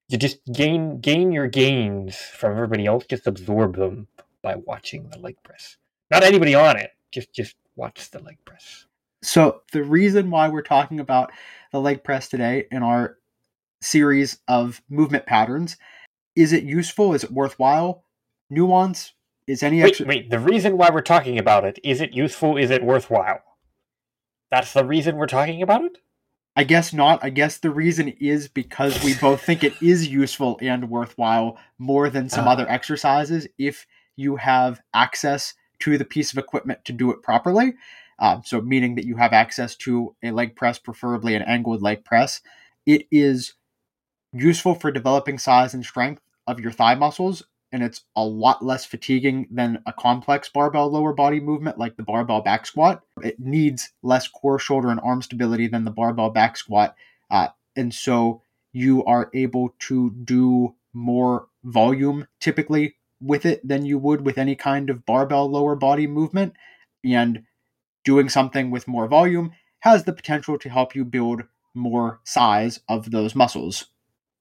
You 0.09 0.18
just 0.18 0.38
gain 0.52 1.00
gain 1.00 1.33
your 1.33 1.47
gains 1.47 2.16
from 2.16 2.52
everybody 2.52 2.87
else. 2.87 3.04
Just 3.09 3.26
absorb 3.26 3.76
them 3.76 4.09
by 4.42 4.56
watching 4.56 5.09
the 5.09 5.18
leg 5.18 5.37
press. 5.42 5.76
Not 6.11 6.23
anybody 6.23 6.54
on 6.54 6.76
it. 6.76 6.90
Just 7.12 7.33
just 7.33 7.56
watch 7.76 8.11
the 8.11 8.21
leg 8.21 8.38
press. 8.44 8.87
So, 9.23 9.62
the 9.73 9.83
reason 9.83 10.30
why 10.30 10.49
we're 10.49 10.62
talking 10.62 11.00
about 11.00 11.33
the 11.73 11.80
leg 11.80 12.04
press 12.04 12.28
today 12.28 12.66
in 12.71 12.83
our 12.83 13.16
series 13.80 14.38
of 14.49 14.83
movement 14.90 15.25
patterns 15.25 15.76
is 16.37 16.52
it 16.52 16.64
useful? 16.64 17.14
Is 17.14 17.25
it 17.25 17.30
worthwhile? 17.30 18.03
Nuance? 18.50 19.12
Is 19.46 19.62
any 19.62 19.82
Wait, 19.82 19.88
extra? 19.88 20.06
wait. 20.06 20.30
The 20.30 20.38
reason 20.38 20.78
why 20.78 20.90
we're 20.90 21.02
talking 21.02 21.38
about 21.38 21.64
it 21.64 21.78
is 21.84 22.00
it 22.00 22.14
useful? 22.14 22.56
Is 22.56 22.70
it 22.70 22.82
worthwhile? 22.82 23.42
That's 24.50 24.72
the 24.72 24.84
reason 24.84 25.16
we're 25.16 25.26
talking 25.26 25.60
about 25.62 25.84
it. 25.84 25.98
I 26.56 26.64
guess 26.64 26.92
not. 26.92 27.22
I 27.22 27.30
guess 27.30 27.58
the 27.58 27.70
reason 27.70 28.08
is 28.20 28.48
because 28.48 29.02
we 29.02 29.14
both 29.14 29.42
think 29.42 29.64
it 29.64 29.74
is 29.82 30.08
useful 30.08 30.58
and 30.62 30.88
worthwhile 30.88 31.58
more 31.78 32.08
than 32.08 32.30
some 32.30 32.46
Ah. 32.46 32.52
other 32.52 32.68
exercises 32.70 33.46
if 33.58 33.86
you 34.16 34.36
have 34.36 34.80
access 34.94 35.54
to 35.80 35.98
the 35.98 36.04
piece 36.04 36.32
of 36.32 36.38
equipment 36.38 36.84
to 36.84 36.92
do 36.92 37.10
it 37.10 37.22
properly. 37.22 37.74
Um, 38.20 38.42
so, 38.44 38.60
meaning 38.60 38.94
that 38.94 39.04
you 39.04 39.16
have 39.16 39.32
access 39.32 39.74
to 39.78 40.14
a 40.22 40.30
leg 40.30 40.54
press, 40.54 40.78
preferably 40.78 41.34
an 41.34 41.42
angled 41.42 41.82
leg 41.82 42.04
press. 42.04 42.40
It 42.86 43.08
is 43.10 43.54
useful 44.32 44.76
for 44.76 44.92
developing 44.92 45.38
size 45.38 45.74
and 45.74 45.84
strength 45.84 46.22
of 46.46 46.60
your 46.60 46.70
thigh 46.70 46.94
muscles 46.94 47.42
and 47.74 47.82
it's 47.82 48.02
a 48.14 48.24
lot 48.24 48.64
less 48.64 48.84
fatiguing 48.84 49.48
than 49.50 49.82
a 49.84 49.92
complex 49.92 50.48
barbell 50.48 50.88
lower 50.88 51.12
body 51.12 51.40
movement 51.40 51.76
like 51.76 51.96
the 51.96 52.04
barbell 52.04 52.40
back 52.40 52.66
squat. 52.66 53.02
It 53.20 53.40
needs 53.40 53.90
less 54.00 54.28
core, 54.28 54.60
shoulder, 54.60 54.90
and 54.90 55.00
arm 55.00 55.22
stability 55.22 55.66
than 55.66 55.84
the 55.84 55.90
barbell 55.90 56.30
back 56.30 56.56
squat. 56.56 56.94
Uh, 57.32 57.48
and 57.74 57.92
so 57.92 58.42
you 58.72 59.04
are 59.06 59.28
able 59.34 59.74
to 59.80 60.10
do 60.22 60.76
more 60.92 61.48
volume 61.64 62.28
typically 62.38 62.94
with 63.20 63.44
it 63.44 63.66
than 63.66 63.84
you 63.84 63.98
would 63.98 64.24
with 64.24 64.38
any 64.38 64.54
kind 64.54 64.88
of 64.88 65.04
barbell 65.04 65.50
lower 65.50 65.74
body 65.74 66.06
movement. 66.06 66.54
And 67.04 67.42
doing 68.04 68.28
something 68.28 68.70
with 68.70 68.86
more 68.86 69.08
volume 69.08 69.50
has 69.80 70.04
the 70.04 70.12
potential 70.12 70.58
to 70.60 70.68
help 70.68 70.94
you 70.94 71.04
build 71.04 71.42
more 71.74 72.20
size 72.22 72.78
of 72.88 73.10
those 73.10 73.34
muscles. 73.34 73.86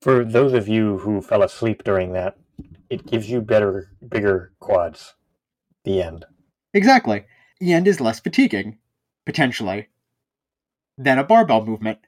For 0.03 0.23
those 0.23 0.53
of 0.53 0.67
you 0.67 0.99
who 0.99 1.19
fell 1.19 1.41
asleep 1.41 1.83
during 1.83 2.13
that, 2.13 2.37
it 2.89 3.05
gives 3.05 3.29
you 3.29 3.41
better, 3.41 3.91
bigger 4.07 4.53
quads. 4.59 5.15
The 5.83 6.01
end. 6.01 6.25
Exactly. 6.73 7.25
The 7.59 7.73
end 7.73 7.87
is 7.87 7.99
less 7.99 8.19
fatiguing, 8.19 8.77
potentially, 9.25 9.89
than 10.97 11.19
a 11.19 11.23
barbell 11.23 11.65
movement. 11.65 11.99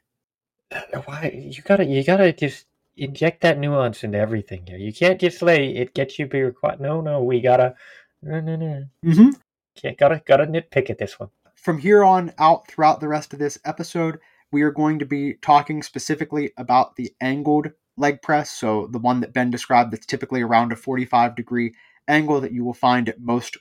Why 1.06 1.32
you 1.34 1.62
gotta 1.62 1.86
you 1.86 2.04
gotta 2.04 2.34
just 2.34 2.66
inject 2.98 3.42
that 3.42 3.60
nuance 3.60 4.04
into 4.04 4.18
everything 4.18 4.66
here. 4.66 4.78
You 4.78 4.94
can't 4.94 5.20
just 5.20 5.40
say 5.40 5.68
it 5.68 5.94
gets 5.94 6.18
you 6.18 6.26
bigger 6.26 6.52
quad. 6.52 6.80
No, 6.80 7.02
no, 7.02 7.22
we 7.22 7.42
gotta 7.42 7.76
no 8.22 8.40
no 8.40 8.56
no. 8.56 8.86
Mm-hmm. 9.04 9.30
Can't 9.76 9.98
gotta 9.98 10.22
gotta 10.26 10.46
nitpick 10.46 10.90
at 10.90 10.98
this 10.98 11.20
one. 11.20 11.30
From 11.56 11.80
here 11.80 12.04
on 12.04 12.34
out 12.38 12.68
throughout 12.68 13.00
the 13.00 13.08
rest 13.08 13.34
of 13.34 13.40
this 13.40 13.60
episode, 13.66 14.20
we 14.52 14.62
are 14.62 14.72
going 14.72 15.00
to 15.00 15.06
be 15.06 15.34
talking 15.42 15.84
specifically 15.84 16.52
about 16.58 16.96
the 16.96 17.14
angled 17.22 17.72
leg 17.98 18.22
press. 18.22 18.52
So 18.52 18.88
the 18.88 19.00
one 19.00 19.22
that 19.22 19.34
Ben 19.34 19.52
described 19.52 19.92
that's 19.92 20.06
typically 20.06 20.42
around 20.42 20.72
a 20.72 20.76
45 20.76 21.36
degree 21.36 21.74
angle 22.08 22.42
that 22.42 22.52
you 22.52 22.64
will 22.64 22.74
find 22.74 23.10
at 23.10 23.22
most 23.22 23.58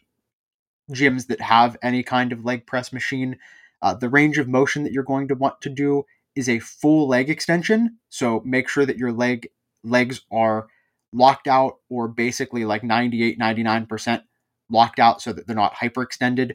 gyms 0.91 1.29
that 1.29 1.41
have 1.41 1.76
any 1.83 2.03
kind 2.03 2.33
of 2.33 2.45
leg 2.45 2.67
press 2.67 2.93
machine. 2.93 3.38
Uh, 3.81 3.95
the 3.95 4.09
range 4.09 4.38
of 4.38 4.49
motion 4.49 4.83
that 4.85 4.93
you're 4.93 5.03
going 5.03 5.29
to 5.29 5.35
want 5.35 5.61
to 5.62 5.69
do 5.69 6.05
is 6.35 6.49
a 6.49 6.59
full 6.59 7.09
leg 7.09 7.31
extension. 7.31 7.99
So 8.09 8.43
make 8.45 8.69
sure 8.69 8.87
that 8.87 8.99
your 8.99 9.12
leg 9.12 9.49
legs 9.83 10.23
are 10.33 10.67
locked 11.12 11.47
out 11.47 11.79
or 11.88 12.09
basically 12.09 12.64
like 12.64 12.83
98, 12.83 13.38
99% 13.38 14.23
locked 14.71 14.99
out 14.99 15.23
so 15.23 15.33
that 15.33 15.47
they're 15.47 15.55
not 15.55 15.75
hyperextended. 15.75 16.55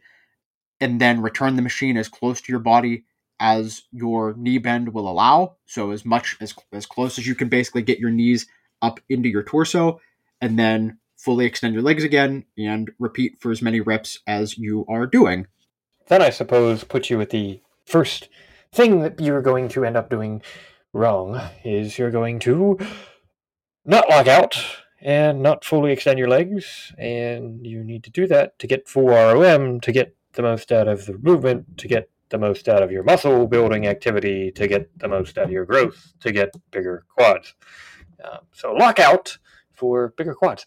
And 0.82 1.00
then 1.00 1.22
return 1.22 1.56
the 1.56 1.62
machine 1.62 1.98
as 1.98 2.08
close 2.08 2.42
to 2.42 2.52
your 2.52 2.60
body 2.60 3.04
as 3.40 3.84
your 3.92 4.34
knee 4.34 4.58
bend 4.58 4.94
will 4.94 5.10
allow. 5.10 5.56
So 5.66 5.92
as 5.92 6.06
much 6.06 6.38
as 6.42 6.54
as 6.72 6.86
close 6.86 7.18
as 7.18 7.28
you 7.28 7.36
can 7.36 7.50
basically 7.50 7.82
get 7.82 8.00
your 8.00 8.12
knees 8.12 8.48
up 8.82 9.00
into 9.10 9.30
your 9.30 9.44
torso, 9.44 10.00
and 10.42 10.58
then 10.58 11.00
fully 11.18 11.46
extend 11.46 11.74
your 11.74 11.84
legs 11.84 12.04
again 12.04 12.46
and 12.58 12.92
repeat 12.98 13.40
for 13.40 13.52
as 13.52 13.62
many 13.62 13.82
reps 13.82 14.20
as 14.26 14.58
you 14.58 14.86
are 14.88 15.06
doing. 15.06 15.48
Then 16.08 16.22
I 16.22 16.30
suppose 16.30 16.84
put 16.84 17.10
you 17.10 17.20
at 17.22 17.30
the 17.30 17.62
first 17.86 18.30
thing 18.72 19.02
that 19.02 19.20
you're 19.20 19.42
going 19.42 19.68
to 19.70 19.84
end 19.84 19.98
up 19.98 20.10
doing 20.10 20.42
wrong 20.94 21.42
is 21.64 21.98
you're 21.98 22.12
going 22.12 22.40
to 22.40 22.80
not 23.86 24.10
lock 24.10 24.28
out 24.28 24.64
and 25.02 25.42
not 25.42 25.64
fully 25.64 25.92
extend 25.92 26.20
your 26.20 26.28
legs, 26.28 26.94
and 26.98 27.66
you 27.66 27.84
need 27.84 28.04
to 28.04 28.10
do 28.10 28.28
that 28.28 28.58
to 28.60 28.68
get 28.68 28.88
full 28.88 29.08
ROM 29.08 29.80
to 29.82 29.92
get 29.92 30.16
the 30.34 30.42
most 30.42 30.72
out 30.72 30.88
of 30.88 31.06
the 31.06 31.18
movement, 31.18 31.78
to 31.78 31.88
get 31.88 32.10
the 32.30 32.38
most 32.38 32.70
out 32.70 32.84
of 32.84 32.92
your 32.92 33.04
muscle 33.04 33.48
building 33.48 33.88
activity, 33.88 34.52
to 34.52 34.68
get 34.68 34.90
the 35.00 35.08
most 35.08 35.38
out 35.38 35.46
of 35.46 35.52
your 35.52 35.66
growth, 35.66 36.14
to 36.22 36.32
get 36.32 36.54
bigger 36.72 37.06
quads. 37.10 37.56
Um, 38.24 38.40
so 38.52 38.74
lockout 38.74 39.38
for 39.80 40.14
bigger 40.18 40.36
quads. 40.36 40.66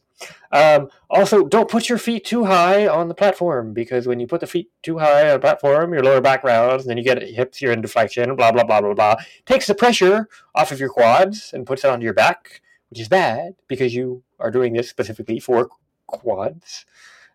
Um, 0.50 0.88
also, 1.11 1.47
don't 1.47 1.71
put 1.71 1.88
your 1.88 1.99
feet 1.99 2.25
too 2.25 2.45
high 2.47 2.88
on 2.88 3.09
the 3.09 3.14
platform 3.14 3.75
because 3.75 4.07
when 4.07 4.19
you 4.19 4.26
put 4.26 4.40
the 4.40 4.47
feet 4.47 4.71
too 4.83 4.99
high 4.99 5.28
on 5.28 5.35
the 5.35 5.38
platform, 5.38 5.92
your 5.92 6.02
lower 6.02 6.21
back 6.21 6.42
rounds, 6.42 6.83
and 6.83 6.90
then 6.90 6.97
you 6.97 7.04
get 7.04 7.23
hips, 7.23 7.61
you're 7.61 7.73
in 7.73 7.83
deflection, 7.83 8.35
blah, 8.35 8.50
blah, 8.50 8.64
blah, 8.64 8.81
blah, 8.81 8.95
blah. 8.95 9.16
Takes 9.45 9.66
the 9.66 9.75
pressure 9.75 10.28
off 10.54 10.73
of 10.73 10.81
your 10.81 10.88
quads 10.88 11.52
and 11.52 11.66
puts 11.66 11.85
it 11.85 11.90
onto 11.90 12.04
your 12.04 12.14
back, 12.14 12.62
which 12.88 13.00
is 13.00 13.09
bad 13.09 13.54
because 13.69 13.95
you 13.95 14.23
are 14.38 14.50
doing 14.50 14.73
this 14.73 14.88
specifically 14.88 15.38
for 15.38 15.69
quads 16.07 16.87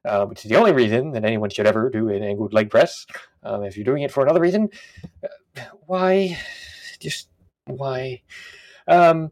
uh, 0.08 0.26
which 0.26 0.46
is 0.46 0.50
the 0.50 0.58
only 0.58 0.72
reason 0.72 1.12
that 1.12 1.26
anyone 1.26 1.50
should 1.50 1.68
ever 1.68 1.90
do 1.90 2.10
an 2.10 2.24
angled 2.24 2.54
leg 2.54 2.70
press. 2.70 3.06
Um, 3.44 3.64
if 3.64 3.78
you're 3.78 3.86
doing 3.86 4.04
it 4.04 4.12
for 4.12 4.24
another 4.24 4.42
reason, 4.42 4.70
uh, 5.24 5.62
why? 5.86 6.40
Just 7.00 7.30
why? 7.66 8.22
Um, 8.88 9.32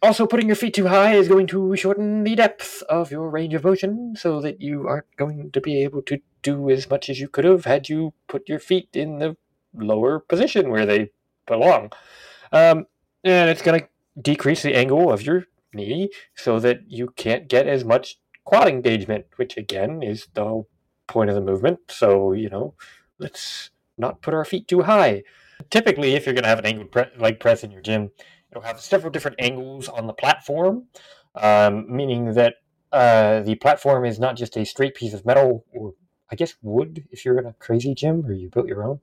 also, 0.00 0.26
putting 0.26 0.46
your 0.46 0.56
feet 0.56 0.74
too 0.74 0.86
high 0.86 1.14
is 1.14 1.28
going 1.28 1.48
to 1.48 1.74
shorten 1.76 2.22
the 2.22 2.36
depth 2.36 2.82
of 2.88 3.10
your 3.10 3.28
range 3.30 3.54
of 3.54 3.64
motion 3.64 4.14
so 4.16 4.40
that 4.40 4.60
you 4.60 4.86
aren't 4.86 5.16
going 5.16 5.50
to 5.50 5.60
be 5.60 5.82
able 5.82 6.02
to 6.02 6.20
do 6.42 6.70
as 6.70 6.88
much 6.88 7.10
as 7.10 7.20
you 7.20 7.28
could 7.28 7.44
have 7.44 7.64
had 7.64 7.88
you 7.88 8.14
put 8.28 8.48
your 8.48 8.60
feet 8.60 8.88
in 8.92 9.18
the 9.18 9.36
lower 9.74 10.20
position 10.20 10.70
where 10.70 10.86
they 10.86 11.10
belong. 11.46 11.90
Um, 12.52 12.86
and 13.24 13.50
it's 13.50 13.62
going 13.62 13.80
to 13.80 13.88
decrease 14.20 14.62
the 14.62 14.76
angle 14.76 15.10
of 15.10 15.22
your 15.22 15.44
knee 15.74 16.10
so 16.34 16.60
that 16.60 16.82
you 16.86 17.08
can't 17.16 17.48
get 17.48 17.66
as 17.66 17.84
much 17.84 18.18
quad 18.48 18.66
engagement, 18.66 19.26
which 19.36 19.58
again 19.58 20.02
is 20.02 20.26
the 20.32 20.62
point 21.06 21.28
of 21.28 21.36
the 21.36 21.42
movement. 21.42 21.78
So, 21.90 22.32
you 22.32 22.48
know, 22.48 22.72
let's 23.18 23.68
not 23.98 24.22
put 24.22 24.32
our 24.32 24.46
feet 24.46 24.66
too 24.66 24.80
high. 24.80 25.24
Typically, 25.68 26.14
if 26.14 26.24
you're 26.24 26.34
going 26.34 26.44
to 26.44 26.48
have 26.48 26.58
an 26.58 26.64
angled 26.64 26.90
pre- 26.90 27.12
leg 27.18 27.40
press 27.40 27.62
in 27.62 27.70
your 27.70 27.82
gym, 27.82 28.10
you'll 28.50 28.62
have 28.62 28.80
several 28.80 29.10
different 29.10 29.36
angles 29.38 29.86
on 29.90 30.06
the 30.06 30.14
platform, 30.14 30.84
um, 31.34 31.94
meaning 31.94 32.32
that 32.32 32.54
uh, 32.90 33.40
the 33.40 33.56
platform 33.56 34.06
is 34.06 34.18
not 34.18 34.34
just 34.34 34.56
a 34.56 34.64
straight 34.64 34.94
piece 34.94 35.12
of 35.12 35.26
metal 35.26 35.66
or 35.74 35.92
I 36.32 36.36
guess 36.36 36.54
wood 36.62 37.04
if 37.10 37.26
you're 37.26 37.38
in 37.38 37.44
a 37.44 37.52
crazy 37.52 37.94
gym 37.94 38.24
or 38.24 38.32
you 38.32 38.48
built 38.48 38.66
your 38.66 38.82
own 38.82 39.00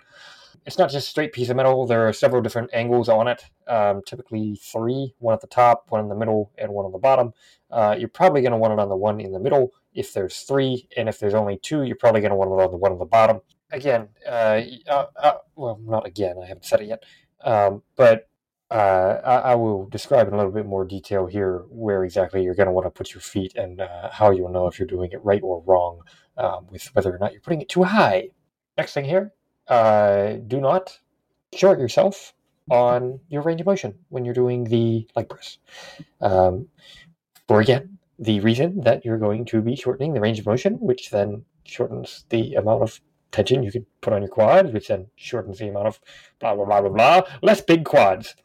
it's 0.66 0.78
not 0.80 0.90
just 0.90 1.08
a 1.08 1.10
straight 1.10 1.32
piece 1.32 1.50
of 1.50 1.56
metal. 1.56 1.86
There 1.86 2.08
are 2.08 2.14
several 2.14 2.42
different 2.42 2.72
angles 2.74 3.08
on 3.08 3.28
it, 3.28 3.46
um, 3.68 4.02
typically 4.06 4.56
three, 4.56 5.14
one 5.20 5.34
at 5.34 5.42
the 5.42 5.48
top, 5.48 5.86
one 5.90 6.02
in 6.02 6.10
the 6.10 6.16
middle, 6.16 6.52
and 6.58 6.72
one 6.72 6.86
on 6.86 6.92
the 6.92 6.98
bottom. 6.98 7.34
Uh, 7.76 7.94
you're 8.00 8.08
probably 8.08 8.42
going 8.42 8.54
to 8.54 8.58
want 8.58 8.72
it 8.72 8.80
on 8.80 8.88
the 8.88 8.96
one 8.96 9.20
in 9.20 9.34
the 9.34 9.40
middle 9.40 9.74
if 9.94 10.14
there's 10.14 10.40
three, 10.44 10.88
and 10.96 11.10
if 11.10 11.20
there's 11.20 11.34
only 11.34 11.58
two, 11.58 11.84
you're 11.84 11.98
probably 11.98 12.22
going 12.22 12.32
to 12.32 12.36
want 12.36 12.50
it 12.50 12.64
on 12.64 12.72
the 12.72 12.78
one 12.78 12.94
on 12.94 13.00
the 13.00 13.06
bottom. 13.06 13.42
Again, 13.70 14.08
uh, 14.26 14.62
uh, 14.88 15.06
uh, 15.18 15.34
well, 15.58 15.78
not 15.84 16.08
again, 16.08 16.38
I 16.42 16.46
haven't 16.46 16.64
said 16.64 16.80
it 16.80 16.88
yet, 16.88 17.04
um, 17.44 17.84
but 17.98 18.30
uh, 18.72 19.20
I, 19.26 19.36
I, 19.52 19.56
will 19.56 19.88
describe 19.90 20.28
in 20.28 20.34
a 20.34 20.38
little 20.38 20.54
bit 20.54 20.66
more 20.66 20.86
detail 20.86 21.26
here 21.26 21.66
where 21.70 22.06
exactly 22.06 22.44
you're 22.44 22.56
going 22.56 22.68
to 22.68 22.72
want 22.72 22.86
to 22.86 22.92
put 22.92 23.14
your 23.14 23.22
feet 23.22 23.56
and 23.56 23.82
uh, 23.82 24.10
how 24.10 24.32
you'll 24.32 24.52
know 24.52 24.68
if 24.68 24.80
you're 24.80 24.88
doing 24.88 25.12
it 25.12 25.24
right 25.24 25.42
or 25.44 25.62
wrong 25.66 26.00
um, 26.38 26.68
with 26.70 26.86
whether 26.96 27.14
or 27.14 27.20
not 27.20 27.34
you're 27.34 27.42
putting 27.42 27.62
it 27.62 27.70
too 27.70 27.84
high. 27.84 28.30
Next 28.78 28.94
thing 28.94 29.06
here, 29.06 29.34
do 29.68 30.62
not 30.62 30.98
short 31.54 31.78
yourself 31.78 32.34
on 32.70 33.20
your 33.30 33.42
range 33.42 33.62
of 33.62 33.68
motion 33.68 33.96
when 34.10 34.26
you're 34.26 34.34
doing 34.34 34.64
the 34.64 35.08
leg 35.16 35.30
press. 35.30 35.58
Um, 36.22 36.68
for 37.48 37.62
again, 37.62 37.98
the 38.18 38.40
reason 38.40 38.82
that 38.82 39.04
you're 39.04 39.18
going 39.18 39.46
to 39.46 39.62
be 39.62 39.76
shortening 39.76 40.14
the 40.14 40.22
range 40.22 40.40
of 40.40 40.46
motion, 40.46 40.76
which 40.76 41.10
then 41.10 41.44
shortens 41.66 42.26
the 42.30 42.56
amount 42.56 42.82
of 42.84 43.02
tension 43.32 43.64
you 43.64 43.72
could 43.72 43.86
put 44.02 44.14
on 44.14 44.22
your 44.22 44.30
quads, 44.30 44.72
which 44.72 44.88
then 44.88 45.08
shortens 45.16 45.60
the 45.60 45.68
amount 45.68 45.88
of 45.88 46.00
blah, 46.40 46.56
blah, 46.56 46.66
blah, 46.66 46.82
blah, 46.82 46.90
blah, 46.90 47.22
less 47.42 47.62
big 47.62 47.84
quads, 47.84 48.36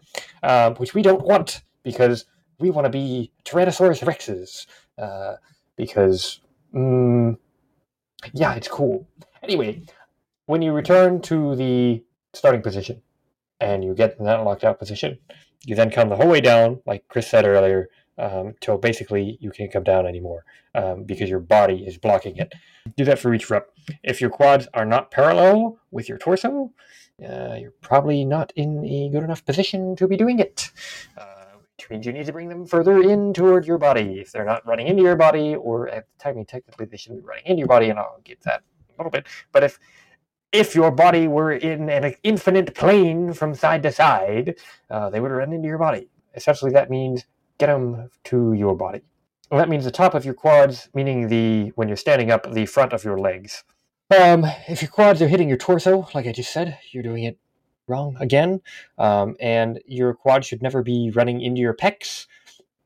um, 0.42 0.74
which 0.76 0.94
we 0.94 1.02
don't 1.02 1.22
want 1.22 1.62
because 1.82 2.24
we 2.58 2.70
want 2.70 2.84
to 2.84 2.90
be 2.90 3.32
Tyrannosaurus 3.44 4.02
Rexes. 4.02 4.66
Uh, 4.98 5.36
because, 5.76 6.40
mm, 6.74 7.38
yeah, 8.34 8.54
it's 8.54 8.68
cool. 8.68 9.08
Anyway, 9.42 9.82
when 10.46 10.60
you 10.60 10.72
return 10.72 11.22
to 11.22 11.56
the 11.56 12.04
starting 12.34 12.60
position 12.60 13.00
and 13.60 13.82
you 13.82 13.94
get 13.94 14.18
in 14.18 14.26
that 14.26 14.44
locked 14.44 14.64
out 14.64 14.78
position, 14.78 15.18
you 15.64 15.74
then 15.74 15.90
come 15.90 16.08
the 16.08 16.16
whole 16.16 16.28
way 16.28 16.40
down, 16.40 16.80
like 16.86 17.06
Chris 17.08 17.28
said 17.30 17.46
earlier, 17.46 17.88
um, 18.20 18.54
till 18.60 18.76
basically 18.76 19.38
you 19.40 19.50
can't 19.50 19.72
come 19.72 19.82
down 19.82 20.06
anymore 20.06 20.44
um, 20.74 21.04
because 21.04 21.30
your 21.30 21.40
body 21.40 21.84
is 21.86 21.96
blocking 21.96 22.36
it. 22.36 22.52
Do 22.96 23.04
that 23.04 23.18
for 23.18 23.32
each 23.34 23.48
rep. 23.50 23.70
If 24.02 24.20
your 24.20 24.30
quads 24.30 24.68
are 24.74 24.84
not 24.84 25.10
parallel 25.10 25.78
with 25.90 26.08
your 26.08 26.18
torso, 26.18 26.72
uh, 27.26 27.54
you're 27.58 27.74
probably 27.80 28.24
not 28.24 28.52
in 28.56 28.84
a 28.84 29.08
good 29.10 29.22
enough 29.22 29.44
position 29.44 29.96
to 29.96 30.06
be 30.06 30.16
doing 30.16 30.38
it. 30.38 30.70
Uh, 31.16 31.24
which 31.76 31.88
means 31.88 32.04
you 32.04 32.12
need 32.12 32.26
to 32.26 32.32
bring 32.32 32.48
them 32.50 32.66
further 32.66 33.02
in 33.02 33.32
toward 33.32 33.66
your 33.66 33.78
body. 33.78 34.20
If 34.20 34.32
they're 34.32 34.44
not 34.44 34.66
running 34.66 34.86
into 34.86 35.02
your 35.02 35.16
body, 35.16 35.54
or 35.54 35.88
at 35.88 36.06
the 36.06 36.22
time, 36.22 36.44
technically 36.44 36.86
they 36.86 36.98
shouldn't 36.98 37.22
be 37.22 37.26
running 37.26 37.46
into 37.46 37.60
your 37.60 37.68
body, 37.68 37.88
and 37.88 37.98
I'll 37.98 38.20
get 38.22 38.40
that 38.42 38.62
a 38.90 39.02
little 39.02 39.10
bit. 39.10 39.26
But 39.50 39.64
if 39.64 39.78
if 40.52 40.74
your 40.74 40.90
body 40.90 41.28
were 41.28 41.52
in 41.52 41.88
an 41.88 42.14
infinite 42.22 42.74
plane 42.74 43.32
from 43.32 43.54
side 43.54 43.82
to 43.84 43.92
side, 43.92 44.56
uh, 44.90 45.08
they 45.08 45.20
would 45.20 45.30
run 45.30 45.52
into 45.52 45.68
your 45.68 45.78
body. 45.78 46.10
Essentially, 46.34 46.72
that 46.72 46.90
means 46.90 47.24
get 47.60 47.66
them 47.66 48.10
to 48.24 48.52
your 48.54 48.74
body. 48.74 49.02
And 49.50 49.60
that 49.60 49.68
means 49.68 49.84
the 49.84 49.90
top 49.90 50.14
of 50.14 50.24
your 50.24 50.34
quads, 50.34 50.88
meaning 50.94 51.28
the 51.28 51.72
when 51.76 51.88
you're 51.88 51.96
standing 51.96 52.30
up, 52.30 52.50
the 52.52 52.66
front 52.66 52.92
of 52.92 53.04
your 53.04 53.18
legs. 53.18 53.62
Um, 54.10 54.44
if 54.66 54.82
your 54.82 54.90
quads 54.90 55.22
are 55.22 55.28
hitting 55.28 55.48
your 55.48 55.58
torso, 55.58 56.08
like 56.14 56.26
I 56.26 56.32
just 56.32 56.52
said, 56.52 56.78
you're 56.90 57.02
doing 57.02 57.24
it 57.24 57.38
wrong 57.86 58.16
again. 58.18 58.60
Um, 58.98 59.36
and 59.38 59.80
your 59.86 60.14
quad 60.14 60.44
should 60.44 60.62
never 60.62 60.82
be 60.82 61.12
running 61.14 61.40
into 61.40 61.60
your 61.60 61.74
pecs. 61.74 62.26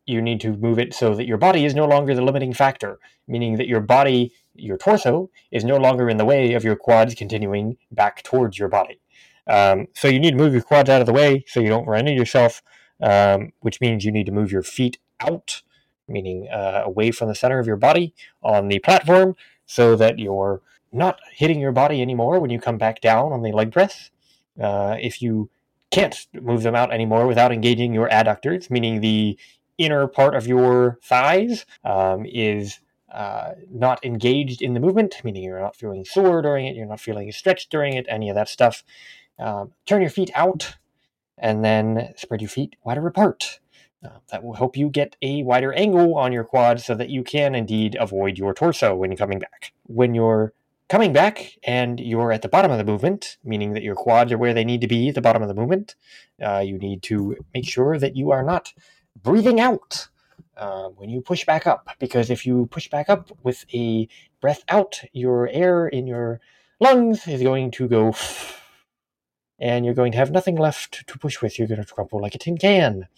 you 0.06 0.20
need 0.20 0.40
to 0.40 0.52
move 0.56 0.78
it 0.78 0.92
so 0.92 1.14
that 1.14 1.26
your 1.26 1.38
body 1.38 1.64
is 1.64 1.74
no 1.74 1.86
longer 1.86 2.14
the 2.14 2.22
limiting 2.22 2.52
factor, 2.52 2.98
meaning 3.26 3.56
that 3.56 3.68
your 3.68 3.80
body, 3.80 4.32
your 4.54 4.76
torso, 4.76 5.30
is 5.50 5.64
no 5.64 5.76
longer 5.76 6.10
in 6.10 6.18
the 6.18 6.24
way 6.24 6.52
of 6.52 6.64
your 6.64 6.76
quads 6.76 7.14
continuing 7.14 7.76
back 7.90 8.22
towards 8.22 8.58
your 8.58 8.68
body. 8.68 9.00
Um, 9.46 9.88
so 9.94 10.08
you 10.08 10.20
need 10.20 10.32
to 10.32 10.36
move 10.36 10.52
your 10.52 10.62
quads 10.62 10.90
out 10.90 11.00
of 11.00 11.06
the 11.06 11.12
way 11.12 11.44
so 11.46 11.60
you 11.60 11.68
don't 11.68 11.86
run 11.86 12.00
into 12.00 12.12
yourself, 12.12 12.62
um, 13.00 13.52
which 13.60 13.80
means 13.80 14.04
you 14.04 14.12
need 14.12 14.26
to 14.26 14.32
move 14.32 14.52
your 14.52 14.62
feet 14.62 14.98
out, 15.20 15.62
meaning 16.08 16.48
uh, 16.48 16.82
away 16.84 17.10
from 17.10 17.28
the 17.28 17.34
center 17.34 17.58
of 17.58 17.66
your 17.66 17.76
body 17.76 18.14
on 18.42 18.68
the 18.68 18.78
platform 18.78 19.36
so 19.66 19.96
that 19.96 20.18
you're 20.18 20.60
not 20.92 21.18
hitting 21.32 21.60
your 21.60 21.72
body 21.72 22.00
anymore 22.00 22.38
when 22.38 22.50
you 22.50 22.60
come 22.60 22.78
back 22.78 23.00
down 23.00 23.32
on 23.32 23.42
the 23.42 23.52
leg 23.52 23.72
press. 23.72 24.10
Uh, 24.60 24.96
if 25.00 25.20
you 25.20 25.50
can't 25.90 26.26
move 26.40 26.62
them 26.62 26.74
out 26.74 26.92
anymore 26.92 27.26
without 27.26 27.52
engaging 27.52 27.92
your 27.92 28.08
adductors, 28.08 28.70
meaning 28.70 29.00
the 29.00 29.38
inner 29.78 30.06
part 30.06 30.34
of 30.34 30.46
your 30.46 30.98
thighs 31.02 31.66
um, 31.84 32.24
is 32.26 32.80
uh, 33.12 33.52
not 33.70 34.04
engaged 34.04 34.62
in 34.62 34.74
the 34.74 34.80
movement, 34.80 35.16
meaning 35.24 35.42
you're 35.42 35.60
not 35.60 35.76
feeling 35.76 36.04
sore 36.04 36.42
during 36.42 36.66
it, 36.66 36.76
you're 36.76 36.86
not 36.86 37.00
feeling 37.00 37.30
stretched 37.32 37.70
during 37.70 37.94
it, 37.94 38.06
any 38.08 38.28
of 38.28 38.34
that 38.34 38.48
stuff. 38.48 38.82
Um, 39.38 39.72
turn 39.86 40.00
your 40.00 40.10
feet 40.10 40.30
out 40.34 40.76
and 41.38 41.64
then 41.64 42.12
spread 42.16 42.40
your 42.40 42.50
feet 42.50 42.76
wider 42.84 43.06
apart. 43.06 43.60
Uh, 44.04 44.18
that 44.30 44.44
will 44.44 44.52
help 44.54 44.76
you 44.76 44.90
get 44.90 45.16
a 45.22 45.42
wider 45.44 45.72
angle 45.72 46.16
on 46.16 46.30
your 46.30 46.44
quads 46.44 46.84
so 46.84 46.94
that 46.94 47.08
you 47.08 47.24
can 47.24 47.54
indeed 47.54 47.96
avoid 47.98 48.36
your 48.36 48.52
torso 48.52 48.94
when 48.94 49.16
coming 49.16 49.38
back. 49.38 49.72
When 49.84 50.14
you're 50.14 50.52
coming 50.88 51.12
back 51.12 51.56
and 51.62 51.98
you're 51.98 52.30
at 52.30 52.42
the 52.42 52.48
bottom 52.48 52.70
of 52.70 52.78
the 52.78 52.84
movement, 52.84 53.38
meaning 53.42 53.72
that 53.72 53.82
your 53.82 53.94
quads 53.94 54.30
are 54.30 54.38
where 54.38 54.52
they 54.52 54.64
need 54.64 54.82
to 54.82 54.86
be 54.86 55.08
at 55.08 55.14
the 55.14 55.22
bottom 55.22 55.40
of 55.40 55.48
the 55.48 55.54
movement, 55.54 55.94
uh, 56.44 56.58
you 56.58 56.78
need 56.78 57.02
to 57.04 57.36
make 57.54 57.66
sure 57.66 57.98
that 57.98 58.14
you 58.14 58.30
are 58.30 58.42
not 58.42 58.74
breathing 59.22 59.58
out 59.58 60.08
uh, 60.56 60.88
when 60.88 61.08
you 61.08 61.20
push 61.20 61.44
back 61.46 61.66
up. 61.66 61.88
Because 61.98 62.30
if 62.30 62.44
you 62.44 62.66
push 62.66 62.90
back 62.90 63.08
up 63.08 63.30
with 63.42 63.64
a 63.72 64.06
breath 64.40 64.64
out, 64.68 65.00
your 65.12 65.48
air 65.48 65.88
in 65.88 66.06
your 66.06 66.40
lungs 66.80 67.26
is 67.26 67.42
going 67.42 67.70
to 67.70 67.88
go, 67.88 68.14
and 69.58 69.84
you're 69.84 69.94
going 69.94 70.12
to 70.12 70.18
have 70.18 70.30
nothing 70.30 70.56
left 70.56 71.06
to 71.06 71.18
push 71.18 71.40
with. 71.40 71.58
You're 71.58 71.68
going 71.68 71.82
to 71.82 71.92
crumple 71.92 72.20
like 72.20 72.34
a 72.34 72.38
tin 72.38 72.58
can. 72.58 73.08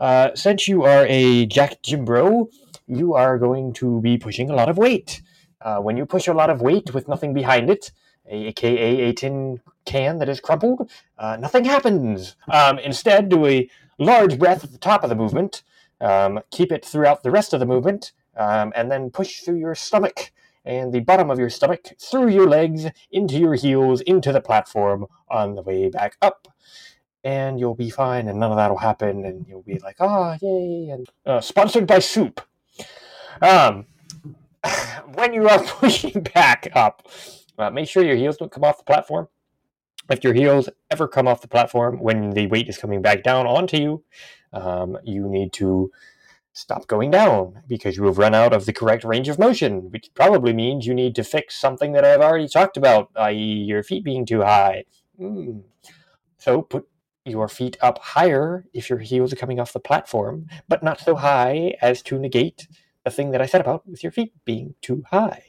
Uh, 0.00 0.30
since 0.34 0.66
you 0.66 0.82
are 0.82 1.06
a 1.08 1.46
Jack 1.46 1.82
Jimbro, 1.82 2.50
you 2.86 3.14
are 3.14 3.38
going 3.38 3.72
to 3.74 4.00
be 4.00 4.18
pushing 4.18 4.50
a 4.50 4.54
lot 4.54 4.68
of 4.68 4.76
weight. 4.76 5.22
Uh, 5.60 5.78
when 5.78 5.96
you 5.96 6.04
push 6.04 6.26
a 6.26 6.34
lot 6.34 6.50
of 6.50 6.60
weight 6.60 6.92
with 6.92 7.08
nothing 7.08 7.32
behind 7.32 7.70
it, 7.70 7.92
aka 8.26 9.00
a 9.00 9.12
tin 9.12 9.60
can 9.84 10.18
that 10.18 10.28
is 10.28 10.40
crumpled, 10.40 10.90
uh, 11.18 11.36
nothing 11.38 11.64
happens. 11.64 12.36
Um, 12.48 12.78
instead, 12.78 13.28
do 13.28 13.46
a 13.46 13.68
large 13.98 14.38
breath 14.38 14.64
at 14.64 14.72
the 14.72 14.78
top 14.78 15.04
of 15.04 15.08
the 15.08 15.16
movement, 15.16 15.62
um, 16.00 16.40
keep 16.50 16.72
it 16.72 16.84
throughout 16.84 17.22
the 17.22 17.30
rest 17.30 17.52
of 17.52 17.60
the 17.60 17.66
movement, 17.66 18.12
um, 18.36 18.72
and 18.74 18.90
then 18.90 19.10
push 19.10 19.40
through 19.40 19.58
your 19.58 19.74
stomach 19.74 20.32
and 20.64 20.92
the 20.92 21.00
bottom 21.00 21.30
of 21.30 21.38
your 21.38 21.50
stomach, 21.50 21.88
through 22.00 22.28
your 22.28 22.48
legs, 22.48 22.86
into 23.10 23.38
your 23.38 23.54
heels, 23.54 24.00
into 24.02 24.32
the 24.32 24.40
platform 24.40 25.06
on 25.30 25.54
the 25.54 25.62
way 25.62 25.88
back 25.88 26.16
up. 26.22 26.48
And 27.24 27.58
you'll 27.58 27.74
be 27.74 27.90
fine, 27.90 28.28
and 28.28 28.40
none 28.40 28.50
of 28.50 28.56
that 28.56 28.70
will 28.70 28.78
happen, 28.78 29.24
and 29.24 29.46
you'll 29.46 29.62
be 29.62 29.78
like, 29.78 29.96
ah, 30.00 30.36
oh, 30.42 30.46
yay. 30.46 30.90
And 30.90 31.06
uh, 31.24 31.40
sponsored 31.40 31.86
by 31.86 32.00
Soup. 32.00 32.40
Um, 33.40 33.86
when 35.14 35.32
you 35.32 35.48
are 35.48 35.62
pushing 35.66 36.22
back 36.34 36.68
up, 36.74 37.08
uh, 37.58 37.70
make 37.70 37.88
sure 37.88 38.04
your 38.04 38.16
heels 38.16 38.36
don't 38.36 38.50
come 38.50 38.64
off 38.64 38.78
the 38.78 38.84
platform. 38.84 39.28
If 40.10 40.24
your 40.24 40.34
heels 40.34 40.68
ever 40.90 41.06
come 41.06 41.28
off 41.28 41.42
the 41.42 41.48
platform 41.48 42.00
when 42.00 42.30
the 42.30 42.48
weight 42.48 42.68
is 42.68 42.76
coming 42.76 43.02
back 43.02 43.22
down 43.22 43.46
onto 43.46 43.76
you, 43.76 44.04
um, 44.52 44.98
you 45.04 45.28
need 45.28 45.52
to 45.54 45.92
stop 46.52 46.86
going 46.86 47.10
down 47.10 47.62
because 47.66 47.96
you 47.96 48.04
have 48.04 48.18
run 48.18 48.34
out 48.34 48.52
of 48.52 48.66
the 48.66 48.72
correct 48.72 49.04
range 49.04 49.28
of 49.28 49.38
motion, 49.38 49.90
which 49.90 50.10
probably 50.14 50.52
means 50.52 50.86
you 50.86 50.94
need 50.94 51.14
to 51.14 51.24
fix 51.24 51.56
something 51.56 51.92
that 51.92 52.04
I've 52.04 52.20
already 52.20 52.48
talked 52.48 52.76
about, 52.76 53.10
i.e., 53.16 53.36
your 53.36 53.82
feet 53.82 54.04
being 54.04 54.26
too 54.26 54.42
high. 54.42 54.84
Mm. 55.18 55.62
So 56.38 56.62
put 56.62 56.86
your 57.24 57.48
feet 57.48 57.76
up 57.80 57.98
higher 57.98 58.66
if 58.74 58.90
your 58.90 58.98
heels 58.98 59.32
are 59.32 59.36
coming 59.36 59.60
off 59.60 59.72
the 59.72 59.80
platform, 59.80 60.46
but 60.68 60.82
not 60.82 61.00
so 61.00 61.14
high 61.14 61.74
as 61.80 62.02
to 62.02 62.18
negate 62.18 62.68
the 63.04 63.10
thing 63.10 63.30
that 63.30 63.40
I 63.40 63.46
said 63.46 63.60
about 63.60 63.86
with 63.86 64.02
your 64.02 64.12
feet 64.12 64.32
being 64.44 64.74
too 64.82 65.04
high. 65.10 65.44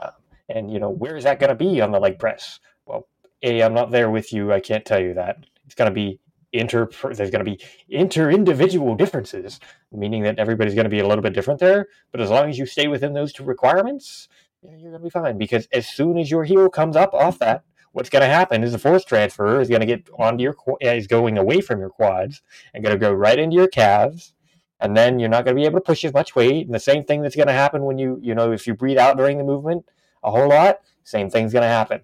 Um, 0.00 0.10
and 0.48 0.72
you 0.72 0.78
know, 0.78 0.90
where 0.90 1.16
is 1.16 1.24
that 1.24 1.40
going 1.40 1.48
to 1.48 1.54
be 1.54 1.80
on 1.80 1.92
the 1.92 2.00
leg 2.00 2.18
press? 2.18 2.60
Well, 2.86 3.06
a, 3.42 3.62
I'm 3.62 3.74
not 3.74 3.90
there 3.90 4.10
with 4.10 4.32
you. 4.32 4.52
I 4.52 4.60
can't 4.60 4.84
tell 4.84 5.00
you 5.00 5.14
that. 5.14 5.38
It's 5.64 5.74
going 5.74 5.90
to 5.90 5.94
be 5.94 6.20
inter. 6.52 6.88
There's 7.02 7.30
going 7.30 7.44
to 7.44 7.50
be 7.50 7.60
inter 7.88 8.30
individual 8.30 8.94
differences, 8.94 9.60
meaning 9.90 10.22
that 10.24 10.38
everybody's 10.38 10.74
going 10.74 10.84
to 10.84 10.90
be 10.90 11.00
a 11.00 11.06
little 11.06 11.22
bit 11.22 11.34
different 11.34 11.60
there. 11.60 11.88
But 12.10 12.20
as 12.20 12.30
long 12.30 12.48
as 12.48 12.58
you 12.58 12.66
stay 12.66 12.88
within 12.88 13.12
those 13.14 13.32
two 13.32 13.44
requirements, 13.44 14.28
you're 14.62 14.78
going 14.78 14.92
to 14.92 14.98
be 14.98 15.10
fine. 15.10 15.38
Because 15.38 15.66
as 15.72 15.86
soon 15.86 16.18
as 16.18 16.30
your 16.30 16.44
heel 16.44 16.68
comes 16.68 16.96
up 16.96 17.14
off 17.14 17.38
that, 17.40 17.64
what's 17.92 18.10
going 18.10 18.22
to 18.22 18.28
happen 18.28 18.62
is 18.62 18.72
the 18.72 18.78
force 18.78 19.04
transfer 19.04 19.60
is 19.60 19.68
going 19.68 19.80
to 19.80 19.86
get 19.86 20.08
onto 20.18 20.42
your 20.42 20.56
is 20.80 21.06
going 21.06 21.38
away 21.38 21.60
from 21.60 21.78
your 21.78 21.90
quads 21.90 22.42
and 22.74 22.82
going 22.82 22.94
to 22.94 23.00
go 23.00 23.12
right 23.12 23.38
into 23.38 23.54
your 23.54 23.68
calves 23.68 24.34
and 24.80 24.96
then 24.96 25.18
you're 25.18 25.28
not 25.28 25.44
going 25.44 25.54
to 25.54 25.60
be 25.60 25.66
able 25.66 25.78
to 25.78 25.84
push 25.84 26.04
as 26.04 26.12
much 26.12 26.34
weight 26.34 26.66
and 26.66 26.74
the 26.74 26.80
same 26.80 27.04
thing 27.04 27.22
that's 27.22 27.36
going 27.36 27.46
to 27.46 27.52
happen 27.52 27.84
when 27.84 27.98
you 27.98 28.18
you 28.22 28.34
know 28.34 28.52
if 28.52 28.66
you 28.66 28.74
breathe 28.74 28.98
out 28.98 29.16
during 29.16 29.38
the 29.38 29.44
movement 29.44 29.84
a 30.24 30.30
whole 30.30 30.48
lot 30.48 30.80
same 31.04 31.30
thing's 31.30 31.52
going 31.52 31.62
to 31.62 31.68
happen 31.68 32.00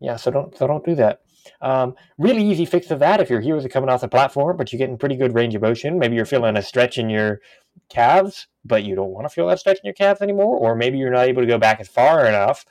yeah 0.00 0.16
so 0.16 0.30
don't 0.30 0.56
so 0.56 0.66
don't 0.66 0.84
do 0.84 0.94
that 0.94 1.20
um, 1.60 1.94
really 2.18 2.44
easy 2.44 2.64
fix 2.64 2.90
of 2.90 2.98
that 3.00 3.20
if 3.20 3.30
your 3.30 3.40
heels 3.40 3.64
are 3.64 3.68
coming 3.68 3.90
off 3.90 4.00
the 4.00 4.08
platform 4.08 4.56
but 4.56 4.72
you're 4.72 4.78
getting 4.78 4.98
pretty 4.98 5.16
good 5.16 5.34
range 5.34 5.54
of 5.54 5.62
motion. 5.62 5.98
Maybe 5.98 6.16
you're 6.16 6.24
feeling 6.24 6.56
a 6.56 6.62
stretch 6.62 6.98
in 6.98 7.10
your 7.10 7.40
calves 7.88 8.48
but 8.64 8.84
you 8.84 8.94
don't 8.94 9.10
want 9.10 9.24
to 9.24 9.28
feel 9.28 9.46
that 9.48 9.60
stretch 9.60 9.78
in 9.78 9.84
your 9.84 9.94
calves 9.94 10.20
anymore 10.20 10.56
or 10.56 10.74
maybe 10.74 10.98
you're 10.98 11.10
not 11.10 11.28
able 11.28 11.42
to 11.42 11.48
go 11.48 11.58
back 11.58 11.80
as 11.80 11.88
far 11.88 12.26
enough 12.26 12.64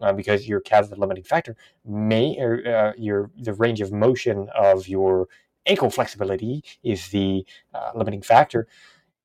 uh, 0.00 0.12
because 0.12 0.48
your 0.48 0.60
calves 0.60 0.88
are 0.88 0.94
the 0.94 1.00
limiting 1.00 1.24
factor. 1.24 1.56
May 1.84 2.36
or 2.38 2.66
uh, 2.66 2.92
your 2.96 3.30
the 3.36 3.54
range 3.54 3.80
of 3.80 3.92
motion 3.92 4.48
of 4.54 4.88
your 4.88 5.28
ankle 5.66 5.90
flexibility 5.90 6.64
is 6.82 7.08
the 7.08 7.44
uh, 7.74 7.90
limiting 7.94 8.22
factor 8.22 8.66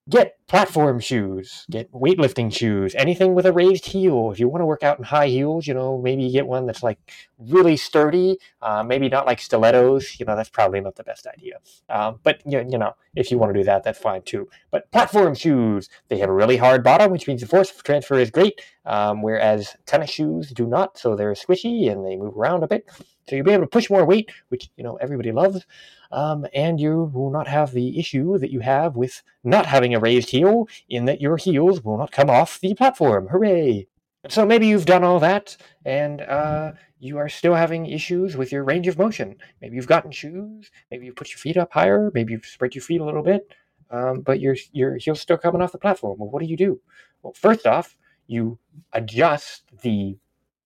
get 0.09 0.37
platform 0.47 0.99
shoes, 0.99 1.65
get 1.69 1.91
weightlifting 1.91 2.53
shoes, 2.53 2.93
anything 2.95 3.33
with 3.33 3.45
a 3.45 3.51
raised 3.51 3.87
heel. 3.87 4.31
If 4.31 4.39
you 4.39 4.47
want 4.47 4.61
to 4.61 4.65
work 4.65 4.83
out 4.83 4.99
in 4.99 5.03
high 5.03 5.27
heels, 5.27 5.65
you 5.65 5.73
know, 5.73 5.99
maybe 5.99 6.23
you 6.23 6.31
get 6.31 6.45
one 6.45 6.67
that's 6.67 6.83
like 6.83 6.99
really 7.39 7.75
sturdy, 7.75 8.37
uh, 8.61 8.83
maybe 8.83 9.09
not 9.09 9.25
like 9.25 9.39
stilettos. 9.39 10.19
You 10.19 10.25
know, 10.25 10.35
that's 10.35 10.49
probably 10.49 10.79
not 10.79 10.95
the 10.95 11.03
best 11.03 11.25
idea. 11.25 11.55
Um, 11.89 12.19
but 12.21 12.41
you, 12.45 12.63
you 12.69 12.77
know, 12.77 12.93
if 13.15 13.31
you 13.31 13.39
want 13.39 13.53
to 13.53 13.59
do 13.59 13.65
that, 13.65 13.83
that's 13.83 13.99
fine 13.99 14.21
too. 14.21 14.47
But 14.69 14.91
platform 14.91 15.33
shoes, 15.33 15.89
they 16.09 16.19
have 16.19 16.29
a 16.29 16.33
really 16.33 16.57
hard 16.57 16.83
bottom, 16.83 17.11
which 17.11 17.27
means 17.27 17.41
the 17.41 17.47
force 17.47 17.71
transfer 17.71 18.15
is 18.15 18.29
great, 18.29 18.61
um, 18.85 19.23
whereas 19.23 19.75
tennis 19.87 20.11
shoes 20.11 20.51
do 20.51 20.67
not. 20.67 20.99
So 20.99 21.15
they're 21.15 21.33
squishy 21.33 21.91
and 21.91 22.05
they 22.05 22.15
move 22.15 22.37
around 22.37 22.63
a 22.63 22.67
bit. 22.67 22.87
So 23.27 23.35
you'll 23.35 23.45
be 23.45 23.51
able 23.51 23.63
to 23.63 23.69
push 23.69 23.89
more 23.89 24.05
weight, 24.05 24.29
which 24.49 24.69
you 24.77 24.83
know 24.83 24.95
everybody 24.97 25.31
loves 25.31 25.65
um, 26.11 26.45
and 26.53 26.79
you 26.79 27.11
will 27.13 27.29
not 27.29 27.47
have 27.47 27.71
the 27.71 27.99
issue 27.99 28.38
that 28.38 28.51
you 28.51 28.61
have 28.61 28.95
with 28.95 29.21
not 29.43 29.65
having 29.65 29.93
a 29.93 29.99
raised 29.99 30.29
heel, 30.29 30.67
in 30.89 31.05
that 31.05 31.21
your 31.21 31.38
heels 31.38 31.83
will 31.83 31.97
not 31.97 32.11
come 32.11 32.29
off 32.29 32.59
the 32.59 32.73
platform. 32.73 33.27
Hooray! 33.27 33.88
So 34.29 34.45
maybe 34.45 34.65
you've 34.65 34.85
done 34.85 35.03
all 35.03 35.19
that, 35.19 35.57
and 35.83 36.21
uh, 36.21 36.71
you 36.99 37.17
are 37.17 37.29
still 37.29 37.53
having 37.53 37.85
issues 37.85 38.35
with 38.35 38.51
your 38.51 38.63
range 38.63 38.88
of 38.88 38.97
motion. 38.97 39.35
Maybe 39.61 39.75
you've 39.75 39.88
gotten 39.88 40.11
shoes, 40.11 40.71
maybe 40.89 41.05
you've 41.05 41.15
put 41.15 41.31
your 41.31 41.38
feet 41.38 41.57
up 41.57 41.73
higher, 41.73 42.09
maybe 42.13 42.33
you've 42.33 42.45
spread 42.45 42.73
your 42.73 42.81
feet 42.81 43.01
a 43.01 43.05
little 43.05 43.21
bit, 43.21 43.53
um, 43.91 44.21
but 44.21 44.39
your 44.39 44.55
your 44.71 44.95
heel's 44.95 45.21
still 45.21 45.38
coming 45.38 45.61
off 45.61 45.73
the 45.73 45.77
platform. 45.77 46.17
Well, 46.17 46.29
what 46.29 46.41
do 46.41 46.47
you 46.47 46.57
do? 46.57 46.79
Well, 47.21 47.33
first 47.33 47.67
off, 47.67 47.97
you 48.25 48.57
adjust 48.93 49.63
the 49.81 50.17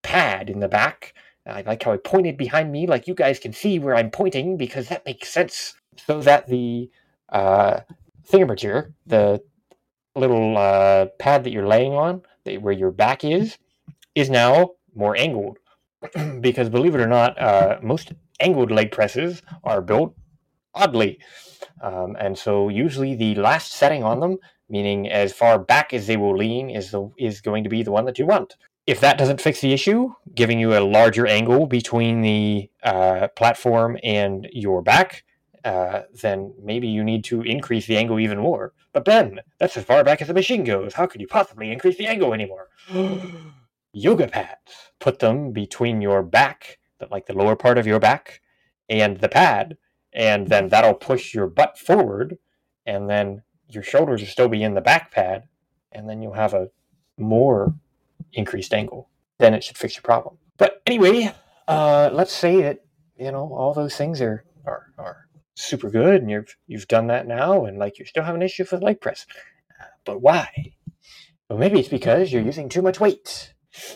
pad 0.04 0.50
in 0.50 0.60
the 0.60 0.70
back 0.70 1.14
I 1.46 1.62
like 1.62 1.84
how 1.84 1.94
I 1.94 1.98
pointed 1.98 2.38
behind 2.38 2.72
me, 2.72 2.88
like 2.88 3.08
you 3.08 3.14
guys 3.14 3.40
can 3.40 3.54
see 3.54 3.80
where 3.80 3.96
I'm 3.96 4.12
pointing 4.12 4.58
because 4.58 4.90
that 4.90 5.06
makes 5.06 5.30
sense. 5.30 5.76
So 6.06 6.22
that 6.22 6.48
the 6.48 6.90
uh, 7.30 7.82
thingamager, 8.30 8.94
the 9.06 9.42
little 10.16 10.58
uh, 10.58 11.08
pad 11.18 11.44
that 11.44 11.52
you're 11.52 11.68
laying 11.68 11.94
on, 11.94 12.22
that, 12.46 12.62
where 12.62 12.74
your 12.74 12.92
back 12.92 13.24
is, 13.24 13.58
is 14.16 14.30
now 14.30 14.72
more 14.96 15.16
angled. 15.18 15.58
because 16.42 16.70
believe 16.70 16.96
it 16.96 17.02
or 17.02 17.08
not, 17.08 17.40
uh, 17.40 17.78
most 17.82 18.14
angled 18.40 18.72
leg 18.72 18.92
presses 18.92 19.42
are 19.64 19.82
built 19.82 20.16
oddly. 20.74 21.20
Um, 21.82 22.16
and 22.20 22.38
so 22.38 22.70
usually 22.70 23.16
the 23.16 23.36
last 23.36 23.74
setting 23.74 24.04
on 24.04 24.20
them, 24.20 24.38
meaning 24.70 25.10
as 25.10 25.34
far 25.34 25.60
back 25.60 25.94
as 25.94 26.08
they 26.08 26.18
will 26.18 26.38
lean, 26.38 26.70
is 26.70 26.92
the, 26.92 27.10
is 27.18 27.42
going 27.42 27.64
to 27.64 27.70
be 27.70 27.84
the 27.84 27.92
one 27.92 28.06
that 28.06 28.20
you 28.20 28.26
want 28.26 28.56
if 28.90 29.00
that 29.02 29.20
doesn't 29.20 29.40
fix 29.40 29.62
the 29.62 29.72
issue, 29.72 30.16
giving 30.34 30.60
you 30.60 30.76
a 30.76 30.82
larger 30.82 31.28
angle 31.28 31.68
between 31.68 32.22
the 32.22 32.72
uh, 32.82 33.28
platform 33.36 34.00
and 34.04 34.48
your 34.52 34.82
back, 34.82 35.26
uh, 35.64 36.02
then 36.24 36.52
maybe 36.60 36.88
you 36.88 37.04
need 37.04 37.24
to 37.24 37.44
increase 37.44 37.86
the 37.86 37.96
angle 37.96 38.20
even 38.20 38.40
more. 38.40 38.74
But 38.92 39.06
Ben, 39.06 39.42
that's 39.60 39.78
as 39.78 39.84
far 39.84 40.04
back 40.04 40.24
as 40.24 40.28
the 40.28 40.34
machine 40.34 40.64
goes. 40.64 40.96
How 40.96 41.06
could 41.06 41.22
you 41.22 41.28
possibly 41.28 41.72
increase 41.72 42.00
the 42.00 42.08
angle 42.08 42.34
anymore? 42.34 42.70
Yoga 43.94 44.28
pads. 44.28 44.92
Put 45.00 45.20
them 45.20 45.52
between 45.52 46.02
your 46.02 46.24
back, 46.24 46.80
like 47.12 47.28
the 47.28 47.34
lower 47.34 47.56
part 47.56 47.78
of 47.78 47.86
your 47.86 48.00
back, 48.00 48.42
and 48.90 49.20
the 49.20 49.30
pad, 49.30 49.78
and 50.12 50.48
then 50.48 50.70
that'll 50.70 50.96
push 50.96 51.36
your 51.36 51.46
butt 51.46 51.78
forward, 51.78 52.40
and 52.88 53.08
then 53.08 53.44
your 53.68 53.84
shoulders 53.84 54.22
will 54.22 54.28
still 54.28 54.50
be 54.50 54.64
in 54.64 54.74
the 54.74 54.82
back 54.82 55.12
pad, 55.12 55.48
and 55.92 56.10
then 56.10 56.24
you'll 56.24 56.34
have 56.34 56.56
a 56.56 56.72
more 57.20 57.76
increased 58.34 58.74
angle. 58.74 59.10
Then 59.38 59.54
it 59.54 59.64
should 59.64 59.78
fix 59.78 59.96
your 59.96 60.04
problem. 60.04 60.38
But 60.58 60.82
anyway, 60.86 61.34
uh, 61.68 62.10
let's 62.12 62.34
say 62.34 62.62
that 62.62 62.80
you 63.18 63.32
know 63.32 63.54
all 63.54 63.74
those 63.74 63.96
things 63.96 64.22
are 64.22 64.44
are, 64.66 64.88
are 64.98 65.28
super 65.56 65.90
good, 65.90 66.22
and 66.22 66.30
you've 66.30 66.56
you've 66.68 66.88
done 66.88 67.08
that 67.08 67.28
now, 67.28 67.66
and 67.66 67.78
like 67.78 68.00
you 68.00 68.06
still 68.06 68.24
have 68.24 68.36
an 68.36 68.42
issue 68.42 68.66
with 68.70 68.82
leg 68.82 69.02
press. 69.02 69.26
But 70.06 70.22
why? 70.22 70.50
Well, 71.50 71.60
maybe 71.60 71.80
it's 71.80 71.90
because 71.90 72.32
you're 72.32 72.44
using 72.44 72.70
too 72.70 72.82
much 72.82 73.00
weight. 73.00 73.54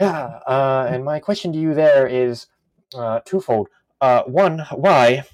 Yeah, 0.00 0.38
uh, 0.46 0.86
and 0.88 1.04
my 1.04 1.18
question 1.18 1.52
to 1.52 1.58
you 1.58 1.74
there 1.74 2.06
is 2.06 2.46
uh, 2.94 3.18
twofold. 3.24 3.68
Uh, 4.00 4.22
one, 4.22 4.60
why? 4.70 5.24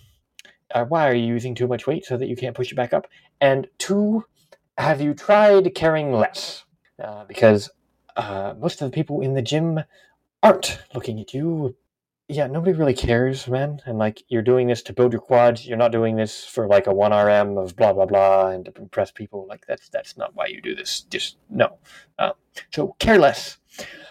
Uh, 0.74 0.86
why 0.86 1.06
are 1.06 1.14
you 1.14 1.26
using 1.26 1.54
too 1.54 1.68
much 1.68 1.86
weight 1.86 2.06
so 2.06 2.16
that 2.16 2.28
you 2.28 2.34
can't 2.34 2.56
push 2.56 2.72
it 2.72 2.74
back 2.74 2.94
up? 2.94 3.06
And 3.42 3.68
two, 3.76 4.24
have 4.78 5.02
you 5.02 5.12
tried 5.12 5.74
carrying 5.74 6.12
less? 6.12 6.64
Uh, 7.02 7.24
because 7.26 7.68
uh, 8.16 8.54
most 8.58 8.80
of 8.80 8.90
the 8.90 8.94
people 8.94 9.20
in 9.20 9.34
the 9.34 9.42
gym 9.42 9.80
aren't 10.42 10.78
looking 10.94 11.20
at 11.20 11.34
you. 11.34 11.76
Yeah, 12.28 12.46
nobody 12.46 12.72
really 12.72 12.94
cares, 12.94 13.46
man. 13.48 13.80
And 13.84 13.98
like, 13.98 14.22
you're 14.28 14.42
doing 14.42 14.68
this 14.68 14.82
to 14.84 14.94
build 14.94 15.12
your 15.12 15.20
quads. 15.20 15.66
You're 15.66 15.76
not 15.76 15.92
doing 15.92 16.16
this 16.16 16.44
for 16.44 16.66
like 16.66 16.86
a 16.86 16.94
one 16.94 17.12
RM 17.12 17.58
of 17.58 17.76
blah 17.76 17.92
blah 17.92 18.06
blah 18.06 18.48
and 18.48 18.64
to 18.64 18.72
impress 18.80 19.10
people. 19.10 19.46
Like 19.46 19.66
that's 19.66 19.88
that's 19.90 20.16
not 20.16 20.34
why 20.34 20.46
you 20.46 20.60
do 20.60 20.74
this. 20.74 21.02
Just 21.02 21.36
no. 21.50 21.78
Uh, 22.18 22.32
so 22.70 22.96
care 22.98 23.18
less. 23.18 23.58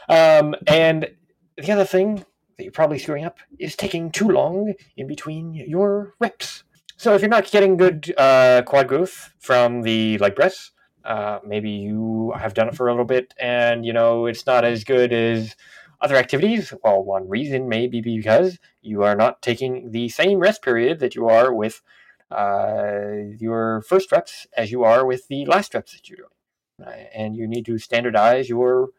Um, 0.09 0.55
and 0.67 1.09
the 1.57 1.71
other 1.71 1.85
thing 1.85 2.25
that 2.57 2.63
you're 2.63 2.71
probably 2.71 2.99
screwing 2.99 3.25
up 3.25 3.39
is 3.57 3.75
taking 3.75 4.11
too 4.11 4.29
long 4.29 4.73
in 4.95 5.07
between 5.07 5.53
your 5.53 6.13
reps. 6.19 6.63
So 6.97 7.15
if 7.15 7.21
you're 7.21 7.29
not 7.29 7.49
getting 7.49 7.77
good 7.77 8.13
uh, 8.17 8.61
quad 8.65 8.87
growth 8.87 9.33
from 9.39 9.81
the 9.81 10.17
leg 10.19 10.35
press, 10.35 10.71
uh, 11.03 11.39
maybe 11.45 11.69
you 11.69 12.33
have 12.37 12.53
done 12.53 12.69
it 12.69 12.75
for 12.75 12.87
a 12.87 12.91
little 12.91 13.05
bit 13.05 13.33
and 13.39 13.85
you 13.85 13.93
know 13.93 14.25
it's 14.25 14.45
not 14.45 14.63
as 14.63 14.83
good 14.83 15.11
as 15.11 15.55
other 16.01 16.15
activities. 16.15 16.73
Well, 16.83 17.03
one 17.03 17.29
reason 17.29 17.69
may 17.69 17.87
be 17.87 18.01
because 18.01 18.59
you 18.81 19.03
are 19.03 19.15
not 19.15 19.41
taking 19.41 19.91
the 19.91 20.09
same 20.09 20.39
rest 20.39 20.61
period 20.61 20.99
that 20.99 21.15
you 21.15 21.27
are 21.29 21.53
with 21.53 21.81
uh, 22.29 23.33
your 23.37 23.81
first 23.81 24.11
reps 24.11 24.45
as 24.57 24.71
you 24.71 24.83
are 24.83 25.05
with 25.05 25.27
the 25.27 25.45
last 25.45 25.73
reps 25.73 25.93
that 25.93 26.09
you're 26.09 26.17
doing, 26.17 26.87
uh, 26.87 27.05
and 27.15 27.35
you 27.35 27.47
need 27.47 27.65
to 27.65 27.77
standardize 27.77 28.49
your 28.49 28.89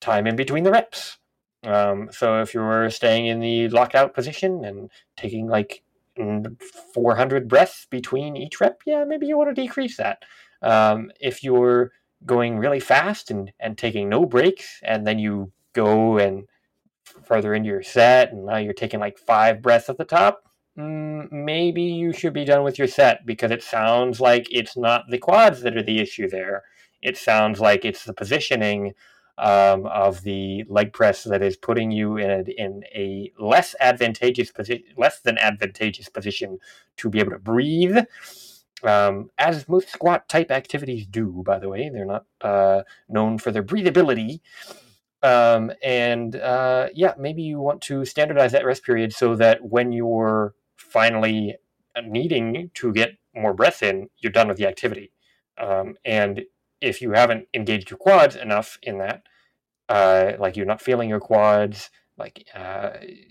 time 0.00 0.26
in 0.26 0.36
between 0.36 0.64
the 0.64 0.70
reps. 0.70 1.18
Um, 1.64 2.08
so 2.12 2.40
if 2.40 2.54
you're 2.54 2.90
staying 2.90 3.26
in 3.26 3.40
the 3.40 3.68
lockout 3.68 4.14
position 4.14 4.64
and 4.64 4.90
taking 5.16 5.48
like 5.48 5.82
400 6.94 7.48
breaths 7.48 7.86
between 7.90 8.36
each 8.36 8.60
rep, 8.60 8.80
yeah, 8.86 9.04
maybe 9.04 9.26
you 9.26 9.36
want 9.36 9.54
to 9.54 9.62
decrease 9.62 9.96
that. 9.96 10.22
Um, 10.66 11.12
if 11.20 11.44
you're 11.44 11.92
going 12.24 12.58
really 12.58 12.80
fast 12.80 13.30
and, 13.30 13.52
and 13.60 13.78
taking 13.78 14.08
no 14.08 14.26
breaks, 14.26 14.80
and 14.82 15.06
then 15.06 15.18
you 15.18 15.52
go 15.72 16.18
and 16.18 16.46
further 17.24 17.54
into 17.54 17.68
your 17.68 17.82
set, 17.82 18.32
and 18.32 18.46
now 18.46 18.56
you're 18.56 18.72
taking 18.72 18.98
like 19.00 19.16
five 19.18 19.62
breaths 19.62 19.88
at 19.88 19.96
the 19.96 20.04
top, 20.04 20.50
mm, 20.76 21.30
maybe 21.30 21.82
you 21.82 22.12
should 22.12 22.32
be 22.32 22.44
done 22.44 22.64
with 22.64 22.78
your 22.78 22.88
set 22.88 23.24
because 23.24 23.52
it 23.52 23.62
sounds 23.62 24.20
like 24.20 24.48
it's 24.50 24.76
not 24.76 25.04
the 25.08 25.18
quads 25.18 25.62
that 25.62 25.76
are 25.76 25.82
the 25.82 26.00
issue 26.00 26.28
there. 26.28 26.64
It 27.00 27.16
sounds 27.16 27.60
like 27.60 27.84
it's 27.84 28.04
the 28.04 28.12
positioning 28.12 28.94
um, 29.38 29.86
of 29.86 30.22
the 30.22 30.64
leg 30.68 30.92
press 30.92 31.24
that 31.24 31.42
is 31.42 31.56
putting 31.56 31.90
you 31.90 32.16
in 32.16 32.30
a, 32.30 32.42
in 32.60 32.82
a 32.94 33.32
less 33.38 33.76
advantageous 33.80 34.50
position, 34.50 34.84
less 34.96 35.20
than 35.20 35.38
advantageous 35.38 36.08
position 36.08 36.58
to 36.96 37.08
be 37.08 37.20
able 37.20 37.32
to 37.32 37.38
breathe. 37.38 37.98
Um, 38.82 39.30
as 39.38 39.68
most 39.68 39.90
squat 39.90 40.28
type 40.28 40.50
activities 40.50 41.06
do, 41.06 41.42
by 41.44 41.58
the 41.58 41.68
way, 41.68 41.88
they're 41.88 42.04
not 42.04 42.26
uh, 42.40 42.82
known 43.08 43.38
for 43.38 43.50
their 43.50 43.62
breathability. 43.62 44.40
Um, 45.22 45.72
and 45.82 46.36
uh, 46.36 46.88
yeah, 46.94 47.14
maybe 47.18 47.42
you 47.42 47.58
want 47.58 47.80
to 47.82 48.04
standardize 48.04 48.52
that 48.52 48.66
rest 48.66 48.84
period 48.84 49.12
so 49.12 49.34
that 49.36 49.64
when 49.64 49.92
you're 49.92 50.54
finally 50.76 51.56
needing 52.04 52.70
to 52.74 52.92
get 52.92 53.16
more 53.34 53.54
breath 53.54 53.82
in, 53.82 54.08
you're 54.18 54.32
done 54.32 54.48
with 54.48 54.58
the 54.58 54.66
activity. 54.66 55.10
Um, 55.58 55.96
and 56.04 56.44
if 56.80 57.00
you 57.00 57.12
haven't 57.12 57.48
engaged 57.54 57.90
your 57.90 57.98
quads 57.98 58.36
enough 58.36 58.78
in 58.82 58.98
that, 58.98 59.22
uh, 59.88 60.32
like 60.38 60.56
you're 60.56 60.66
not 60.66 60.82
feeling 60.82 61.08
your 61.08 61.20
quads, 61.20 61.90
like 62.18 62.46
uh, 62.54 62.90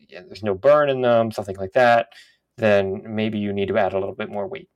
yeah, 0.09 0.21
there's 0.25 0.43
no 0.43 0.55
burn 0.55 0.89
in 0.89 1.01
them, 1.01 1.31
something 1.31 1.55
like 1.57 1.73
that, 1.73 2.09
then 2.57 3.03
maybe 3.05 3.37
you 3.37 3.53
need 3.53 3.67
to 3.67 3.77
add 3.77 3.93
a 3.93 3.99
little 3.99 4.15
bit 4.15 4.29
more 4.29 4.47
weight. 4.47 4.69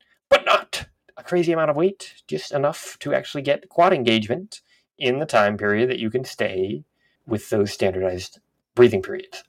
A 1.20 1.24
crazy 1.24 1.52
amount 1.52 1.70
of 1.70 1.76
weight, 1.76 2.24
just 2.28 2.54
enough 2.54 2.98
to 3.00 3.14
actually 3.14 3.42
get 3.42 3.68
quad 3.68 3.92
engagement 3.92 4.62
in 4.98 5.20
the 5.20 5.26
time 5.26 5.58
period 5.58 5.90
that 5.90 6.00
you 6.00 6.10
can 6.10 6.24
stay 6.24 6.86
with 7.28 7.50
those 7.50 7.74
standardized 7.74 8.40
breathing 8.74 9.02
periods. 9.02 9.44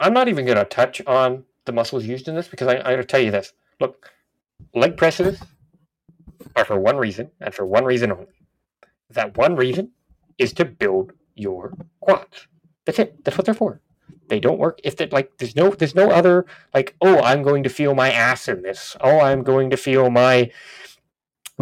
I'm 0.00 0.14
not 0.14 0.28
even 0.28 0.46
going 0.46 0.56
to 0.56 0.64
touch 0.64 1.02
on 1.06 1.44
the 1.66 1.72
muscles 1.72 2.06
used 2.06 2.26
in 2.26 2.34
this 2.34 2.48
because 2.48 2.68
I, 2.68 2.76
I'm 2.78 2.84
going 2.84 2.96
to 2.96 3.04
tell 3.04 3.20
you 3.20 3.30
this. 3.30 3.52
Look, 3.80 4.10
leg 4.74 4.96
presses 4.96 5.38
are 6.56 6.64
for 6.64 6.80
one 6.80 6.96
reason 6.96 7.30
and 7.38 7.54
for 7.54 7.66
one 7.66 7.84
reason 7.84 8.10
only. 8.12 8.26
That 9.10 9.36
one 9.36 9.56
reason 9.56 9.90
is 10.38 10.54
to 10.54 10.64
build 10.64 11.12
your 11.34 11.74
quads. 12.00 12.46
That's 12.86 12.98
it. 12.98 13.22
That's 13.24 13.36
what 13.36 13.44
they're 13.44 13.54
for. 13.54 13.82
They 14.28 14.40
don't 14.40 14.58
work 14.58 14.80
if 14.84 14.96
they 14.96 15.06
like. 15.08 15.36
There's 15.36 15.54
no. 15.56 15.70
There's 15.70 15.94
no 15.94 16.10
other 16.10 16.46
like. 16.72 16.94
Oh, 17.00 17.18
I'm 17.20 17.42
going 17.42 17.64
to 17.64 17.68
feel 17.68 17.94
my 17.94 18.10
ass 18.10 18.48
in 18.48 18.62
this. 18.62 18.96
Oh, 19.00 19.20
I'm 19.20 19.42
going 19.42 19.70
to 19.70 19.76
feel 19.76 20.08
my 20.08 20.50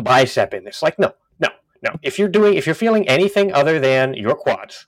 bicep 0.02 0.54
in 0.54 0.64
this. 0.64 0.82
Like, 0.82 0.98
no, 0.98 1.12
no, 1.38 1.48
no. 1.82 1.90
If 2.02 2.18
you're 2.18 2.28
doing, 2.28 2.54
if 2.54 2.66
you're 2.66 2.74
feeling 2.74 3.08
anything 3.08 3.52
other 3.52 3.78
than 3.78 4.14
your 4.14 4.34
quads, 4.34 4.86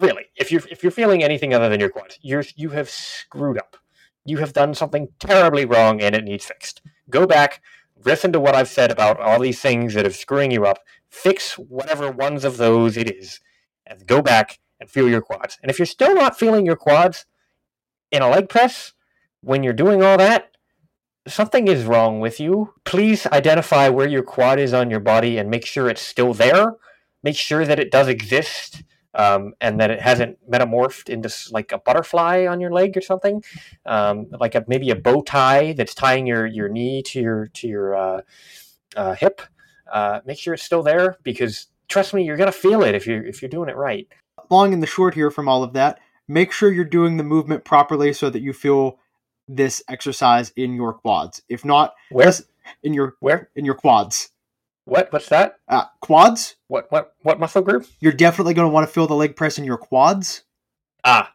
really, 0.00 0.26
if 0.36 0.50
you're 0.50 0.62
if 0.70 0.82
you're 0.82 0.92
feeling 0.92 1.22
anything 1.22 1.54
other 1.54 1.68
than 1.68 1.80
your 1.80 1.90
quads, 1.90 2.18
you're 2.22 2.44
you 2.56 2.70
have 2.70 2.88
screwed 2.90 3.58
up. 3.58 3.76
You 4.24 4.38
have 4.38 4.52
done 4.52 4.74
something 4.74 5.08
terribly 5.18 5.64
wrong, 5.64 6.00
and 6.00 6.14
it 6.14 6.24
needs 6.24 6.44
fixed. 6.44 6.82
Go 7.08 7.26
back, 7.26 7.62
listen 8.04 8.32
to 8.32 8.40
what 8.40 8.54
I've 8.54 8.68
said 8.68 8.90
about 8.90 9.18
all 9.18 9.40
these 9.40 9.60
things 9.60 9.94
that 9.94 10.06
are 10.06 10.10
screwing 10.10 10.50
you 10.50 10.66
up. 10.66 10.80
Fix 11.08 11.54
whatever 11.54 12.10
ones 12.10 12.44
of 12.44 12.58
those 12.58 12.96
it 12.96 13.10
is, 13.10 13.40
and 13.86 14.06
go 14.06 14.20
back 14.20 14.58
and 14.80 14.90
feel 14.90 15.08
your 15.08 15.22
quads. 15.22 15.58
And 15.62 15.70
if 15.70 15.78
you're 15.78 15.86
still 15.86 16.14
not 16.14 16.38
feeling 16.38 16.66
your 16.66 16.76
quads 16.76 17.26
in 18.10 18.22
a 18.22 18.28
leg 18.28 18.48
press 18.48 18.92
when 19.40 19.62
you're 19.62 19.72
doing 19.72 20.02
all 20.02 20.18
that, 20.18 20.50
something 21.28 21.68
is 21.68 21.84
wrong 21.84 22.20
with 22.20 22.40
you. 22.40 22.74
Please 22.84 23.26
identify 23.26 23.88
where 23.88 24.08
your 24.08 24.22
quad 24.22 24.58
is 24.58 24.72
on 24.72 24.90
your 24.90 25.00
body 25.00 25.38
and 25.38 25.50
make 25.50 25.66
sure 25.66 25.88
it's 25.88 26.02
still 26.02 26.34
there. 26.34 26.76
Make 27.22 27.36
sure 27.36 27.64
that 27.64 27.78
it 27.78 27.90
does 27.90 28.08
exist 28.08 28.82
um, 29.14 29.54
and 29.60 29.80
that 29.80 29.90
it 29.90 30.00
hasn't 30.00 30.38
metamorphed 30.50 31.08
into 31.08 31.32
like 31.50 31.72
a 31.72 31.78
butterfly 31.78 32.46
on 32.46 32.60
your 32.60 32.72
leg 32.72 32.96
or 32.96 33.00
something, 33.00 33.42
um, 33.86 34.26
like 34.38 34.54
a, 34.54 34.64
maybe 34.68 34.90
a 34.90 34.96
bow 34.96 35.22
tie 35.22 35.72
that's 35.72 35.94
tying 35.94 36.26
your, 36.26 36.46
your 36.46 36.68
knee 36.68 37.02
to 37.02 37.20
your 37.20 37.46
to 37.48 37.68
your 37.68 37.96
uh, 37.96 38.20
uh, 38.96 39.14
hip. 39.14 39.40
Uh, 39.92 40.20
make 40.26 40.38
sure 40.38 40.54
it's 40.54 40.62
still 40.62 40.82
there 40.82 41.16
because 41.22 41.66
trust 41.88 42.14
me, 42.14 42.24
you're 42.24 42.36
gonna 42.36 42.52
feel 42.52 42.82
it 42.82 42.94
if 42.94 43.06
you're 43.06 43.24
if 43.24 43.42
you're 43.42 43.48
doing 43.48 43.68
it 43.68 43.76
right. 43.76 44.06
Long 44.50 44.72
and 44.72 44.82
the 44.82 44.86
short 44.86 45.14
here 45.14 45.30
from 45.30 45.48
all 45.48 45.62
of 45.62 45.72
that, 45.72 45.98
make 46.28 46.52
sure 46.52 46.70
you're 46.70 46.84
doing 46.84 47.16
the 47.16 47.24
movement 47.24 47.64
properly 47.64 48.12
so 48.12 48.30
that 48.30 48.40
you 48.40 48.52
feel 48.52 48.98
this 49.48 49.82
exercise 49.88 50.50
in 50.56 50.74
your 50.74 50.92
quads. 50.92 51.42
If 51.48 51.64
not, 51.64 51.94
Where? 52.10 52.32
in 52.82 52.94
your 52.94 53.14
Where? 53.20 53.50
in 53.56 53.64
your 53.64 53.74
quads. 53.74 54.30
What? 54.84 55.12
What's 55.12 55.28
that? 55.28 55.56
Uh, 55.68 55.84
quads. 56.00 56.56
What? 56.68 56.90
What? 56.90 57.14
What 57.22 57.40
muscle 57.40 57.62
group? 57.62 57.86
You're 58.00 58.12
definitely 58.12 58.54
going 58.54 58.68
to 58.68 58.72
want 58.72 58.86
to 58.86 58.92
feel 58.92 59.06
the 59.06 59.14
leg 59.14 59.36
press 59.36 59.58
in 59.58 59.64
your 59.64 59.78
quads. 59.78 60.44
Ah, 61.04 61.32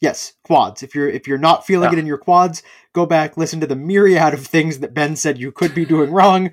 Yes, 0.00 0.32
quads. 0.44 0.82
If 0.82 0.94
you're 0.94 1.08
if 1.08 1.26
you're 1.28 1.36
not 1.38 1.66
feeling 1.66 1.90
Ah. 1.90 1.92
it 1.92 1.98
in 1.98 2.06
your 2.06 2.16
quads, 2.18 2.62
go 2.94 3.04
back, 3.04 3.36
listen 3.36 3.60
to 3.60 3.66
the 3.66 3.76
myriad 3.76 4.32
of 4.32 4.46
things 4.46 4.78
that 4.78 4.94
Ben 4.94 5.14
said 5.16 5.38
you 5.38 5.52
could 5.52 5.74
be 5.74 5.84
doing 5.84 6.10
wrong, 6.10 6.50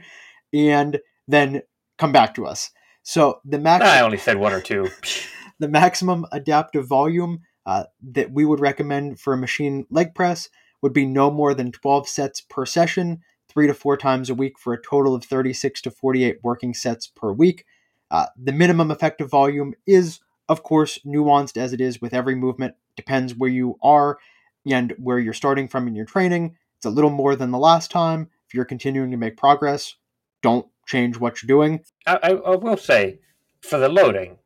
and 0.54 1.00
then 1.30 1.62
come 1.97 2.12
back 2.12 2.34
to 2.36 2.45
us. 2.45 2.71
So 3.04 3.39
the 3.45 3.58
max 3.58 3.86
I 3.86 4.02
only 4.02 4.17
said 4.17 4.38
one 4.38 4.52
or 4.54 4.60
two. 4.62 4.89
the 5.60 5.69
maximum 5.69 6.26
adaptive 6.34 6.86
volume 6.88 7.39
uh, 7.65 7.86
that 8.12 8.32
we 8.32 8.43
would 8.43 8.60
recommend 8.60 9.19
for 9.21 9.34
a 9.34 9.38
machine 9.38 9.86
leg 9.89 10.13
press 10.13 10.50
would 10.82 10.94
be 10.94 11.06
no 11.06 11.32
more 11.32 11.54
than 11.54 11.72
12 11.72 12.08
sets 12.08 12.42
per 12.42 12.66
session, 12.66 13.22
three 13.50 13.68
to 13.68 13.74
four 13.74 13.98
times 13.98 14.30
a 14.30 14.36
week 14.36 14.60
for 14.60 14.74
a 14.74 14.82
total 14.82 15.16
of 15.16 15.24
36 15.24 15.82
to 15.82 15.92
48 15.92 16.40
working 16.44 16.74
sets 16.74 17.08
per 17.08 17.32
week. 17.32 17.66
Uh, 18.10 18.28
the 18.42 18.52
minimum 18.52 18.92
effective 18.92 19.30
volume 19.30 19.74
is, 19.86 20.20
of 20.48 20.63
course, 20.63 21.00
nuanced 21.06 21.58
as 21.58 21.74
it 21.74 21.82
is 21.82 22.02
with 22.02 22.13
every 22.13 22.36
movement, 22.36 22.76
depends 22.96 23.36
where 23.36 23.50
you 23.50 23.78
are 23.82 24.18
and 24.66 24.94
where 24.98 25.20
you're 25.20 25.34
starting 25.34 25.68
from 25.68 25.88
in 25.88 25.96
your 25.96 26.06
training. 26.06 26.56
It's 26.78 26.86
a 26.86 26.90
little 26.90 27.10
more 27.10 27.36
than 27.36 27.52
the 27.52 27.58
last 27.58 27.92
time. 27.92 28.30
If 28.48 28.54
you're 28.54 28.66
continuing 28.66 29.12
to 29.12 29.18
make 29.18 29.36
progress, 29.36 29.96
don't 30.42 30.68
change 30.86 31.18
what 31.18 31.42
you're 31.42 31.48
doing. 31.48 31.84
I, 32.06 32.40
I, 32.46 32.56
will 32.56 32.78
say 32.78 33.20
for 33.62 33.78
the 33.78 33.90
loading, 33.90 34.38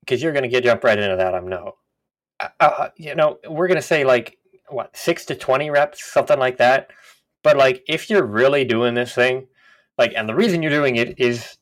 because 0.00 0.22
you're 0.22 0.32
going 0.32 0.44
to 0.44 0.48
get 0.48 0.64
jump 0.64 0.84
right 0.84 0.98
into 0.98 1.16
that. 1.16 1.34
I'm 1.34 1.48
no. 1.48 1.76
Uh, 2.60 2.88
you 2.96 3.14
know, 3.14 3.38
we're 3.48 3.68
going 3.68 3.80
to 3.80 3.86
say 3.86 4.04
like 4.04 4.38
what 4.72 4.96
six 4.96 5.24
to 5.26 5.34
twenty 5.36 5.70
reps, 5.70 6.04
something 6.04 6.38
like 6.38 6.58
that. 6.58 6.90
But 7.42 7.56
like, 7.56 7.84
if 7.88 8.10
you're 8.10 8.26
really 8.26 8.64
doing 8.64 8.94
this 8.94 9.14
thing 9.14 9.48
Like, 9.98 10.12
and 10.16 10.28
the 10.28 10.34
reason 10.34 10.62
you're 10.62 10.70
doing 10.72 10.96
it 10.96 11.20
is 11.20 11.58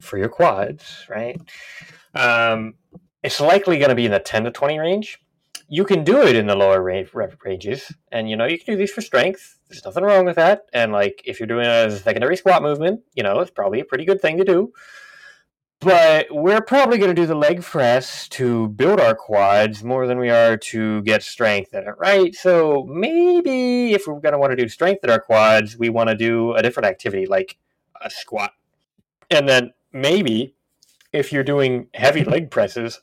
for 0.00 0.18
your 0.18 0.28
quads, 0.28 1.06
right? 1.08 1.40
Um, 2.14 2.74
it's 3.22 3.40
likely 3.40 3.78
going 3.78 3.90
to 3.90 3.94
be 3.94 4.06
in 4.06 4.12
the 4.12 4.20
10 4.20 4.44
to 4.44 4.50
20 4.50 4.78
range. 4.78 5.18
You 5.68 5.84
can 5.84 6.04
do 6.04 6.22
it 6.22 6.36
in 6.36 6.46
the 6.46 6.56
lower 6.56 6.82
range, 6.82 7.10
ranges, 7.44 7.92
and 8.12 8.30
you 8.30 8.36
know 8.36 8.46
you 8.46 8.58
can 8.58 8.74
do 8.74 8.78
these 8.78 8.92
for 8.92 9.02
strength. 9.02 9.58
There's 9.68 9.84
nothing 9.84 10.04
wrong 10.04 10.24
with 10.26 10.36
that. 10.36 10.62
And 10.72 10.92
like 10.92 11.22
if 11.24 11.40
you're 11.40 11.46
doing 11.46 11.66
a 11.66 11.90
secondary 11.90 12.36
squat 12.36 12.62
movement, 12.62 13.02
you 13.14 13.22
know 13.22 13.40
it's 13.40 13.52
probably 13.52 13.80
a 13.80 13.84
pretty 13.84 14.04
good 14.04 14.20
thing 14.20 14.38
to 14.38 14.44
do. 14.44 14.72
But 15.80 16.26
we're 16.30 16.60
probably 16.60 16.98
going 16.98 17.14
to 17.14 17.20
do 17.20 17.26
the 17.26 17.34
leg 17.34 17.62
press 17.62 18.28
to 18.30 18.68
build 18.68 19.00
our 19.00 19.14
quads 19.14 19.82
more 19.82 20.06
than 20.06 20.18
we 20.18 20.28
are 20.28 20.58
to 20.58 21.00
get 21.02 21.22
strength 21.22 21.72
in 21.72 21.84
it, 21.84 21.94
right? 21.98 22.34
So 22.34 22.86
maybe 22.86 23.94
if 23.94 24.06
we're 24.06 24.20
going 24.20 24.32
to 24.32 24.38
want 24.38 24.50
to 24.50 24.62
do 24.62 24.68
strength 24.68 25.02
in 25.02 25.08
our 25.08 25.20
quads, 25.20 25.78
we 25.78 25.88
want 25.88 26.10
to 26.10 26.14
do 26.14 26.52
a 26.52 26.62
different 26.62 26.86
activity 26.86 27.24
like 27.24 27.56
a 28.02 28.10
squat. 28.10 28.52
And 29.30 29.48
then 29.48 29.72
maybe 29.90 30.54
if 31.14 31.32
you're 31.32 31.44
doing 31.44 31.86
heavy 31.94 32.24
leg 32.24 32.50
presses 32.50 33.00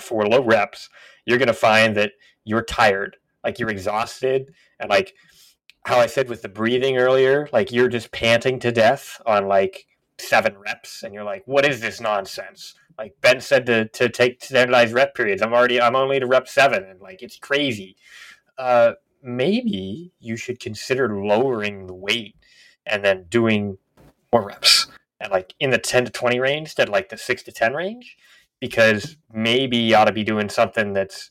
for 0.00 0.26
low 0.26 0.42
reps, 0.42 0.88
you're 1.26 1.38
going 1.38 1.48
to 1.48 1.52
find 1.52 1.94
that 1.96 2.12
you're 2.44 2.64
tired, 2.64 3.16
like 3.44 3.58
you're 3.58 3.68
exhausted, 3.68 4.54
and 4.80 4.88
like 4.88 5.14
how 5.84 5.98
I 5.98 6.06
said 6.06 6.30
with 6.30 6.40
the 6.40 6.48
breathing 6.48 6.96
earlier, 6.96 7.50
like 7.52 7.70
you're 7.70 7.88
just 7.88 8.12
panting 8.12 8.58
to 8.60 8.72
death 8.72 9.20
on 9.26 9.46
like 9.46 9.86
seven 10.18 10.56
reps 10.58 11.02
and 11.02 11.14
you're 11.14 11.24
like 11.24 11.42
what 11.46 11.64
is 11.64 11.80
this 11.80 12.00
nonsense? 12.00 12.74
Like 12.98 13.16
ben 13.20 13.40
said 13.40 13.66
to, 13.66 13.88
to 13.88 14.08
take 14.08 14.42
standardized 14.42 14.92
rep 14.92 15.14
periods 15.14 15.40
i'm 15.40 15.52
already 15.52 15.80
i'm 15.80 15.94
only 15.94 16.18
to 16.18 16.26
rep 16.26 16.48
seven 16.48 16.84
and 16.84 17.00
like 17.00 17.22
it's 17.22 17.38
crazy. 17.38 17.96
Uh, 18.56 18.92
maybe 19.22 20.12
you 20.20 20.36
should 20.36 20.60
consider 20.60 21.24
lowering 21.24 21.86
the 21.86 21.94
weight 21.94 22.36
and 22.86 23.04
then 23.04 23.26
doing 23.28 23.78
more 24.32 24.46
reps 24.46 24.86
and 25.20 25.32
like 25.32 25.54
in 25.60 25.70
the 25.70 25.78
10 25.78 26.06
to 26.06 26.10
20 26.10 26.40
range 26.40 26.60
instead 26.60 26.88
like 26.88 27.08
the 27.08 27.16
6 27.16 27.42
to 27.44 27.52
10 27.52 27.74
range 27.74 28.16
because 28.60 29.16
maybe 29.32 29.76
you 29.76 29.96
ought 29.96 30.04
to 30.04 30.12
be 30.12 30.24
doing 30.24 30.48
something 30.48 30.92
that's 30.92 31.30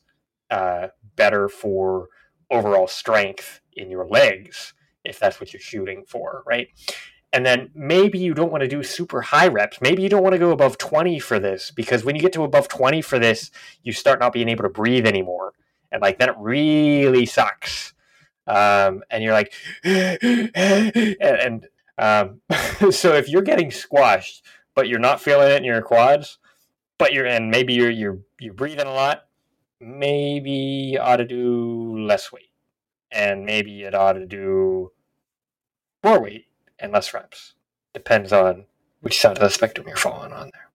uh, 0.50 0.88
better 1.16 1.50
for 1.50 2.08
overall 2.50 2.88
strength 2.88 3.62
in 3.74 3.90
your 3.90 4.08
legs 4.08 4.74
if 5.04 5.20
that's 5.20 5.40
what 5.40 5.54
you're 5.54 5.60
shooting 5.60 6.04
for 6.08 6.44
right 6.46 6.70
and 7.38 7.46
then 7.46 7.70
maybe 7.76 8.18
you 8.18 8.34
don't 8.34 8.52
want 8.52 8.64
to 8.64 8.68
do 8.68 8.82
super 8.82 9.22
high 9.22 9.48
reps. 9.48 9.80
Maybe 9.80 10.02
you 10.02 10.10
don't 10.10 10.24
want 10.24 10.34
to 10.34 10.40
go 10.40 10.50
above 10.50 10.80
20 10.80 11.20
for 11.20 11.38
this 11.38 11.70
because 11.70 12.04
when 12.04 12.16
you 12.16 12.22
get 12.24 12.34
to 12.34 12.44
above 12.44 12.68
20 12.68 13.04
for 13.04 13.20
this, 13.20 13.52
you 13.84 13.94
start 13.94 14.20
not 14.20 14.34
being 14.34 14.50
able 14.50 14.64
to 14.64 14.70
breathe 14.70 15.06
anymore. 15.06 15.54
And 15.92 16.02
like 16.02 16.18
then 16.18 16.30
it 16.30 16.36
really 16.40 17.28
sucks. 17.28 17.94
Um, 18.48 19.04
and 19.12 19.24
you're 19.24 19.34
like, 19.34 19.54
and, 19.84 20.50
and 21.22 21.68
um, 22.00 22.42
so 22.92 23.14
if 23.14 23.30
you're 23.30 23.44
getting 23.44 23.70
squashed, 23.70 24.44
but 24.74 24.88
you're 24.88 24.98
not 24.98 25.22
feeling 25.22 25.52
it 25.52 25.58
in 25.58 25.64
your 25.64 25.84
quads, 25.84 26.40
but 26.98 27.14
you're 27.14 27.28
and 27.28 27.52
maybe 27.52 27.76
you're 27.76 27.92
you're 27.92 28.18
you're 28.40 28.56
breathing 28.56 28.88
a 28.88 28.94
lot, 28.94 29.28
maybe 29.80 30.50
you 30.94 31.00
ought 31.00 31.18
to 31.18 31.26
do 31.26 32.00
less 32.00 32.32
weight, 32.32 32.50
and 33.12 33.46
maybe 33.46 33.84
it 33.84 33.94
ought 33.94 34.14
to 34.14 34.26
do 34.26 34.92
more 36.04 36.20
weight 36.20 36.47
and 36.80 36.92
less 36.92 37.14
reps. 37.14 37.54
Depends 37.94 38.32
on 38.32 38.66
which 39.02 39.20
side 39.20 39.38
of 39.38 39.40
the 39.40 39.50
spectrum 39.50 39.88
you're 39.88 39.98
falling 39.98 40.32
on 40.32 40.50
there. 40.54 40.70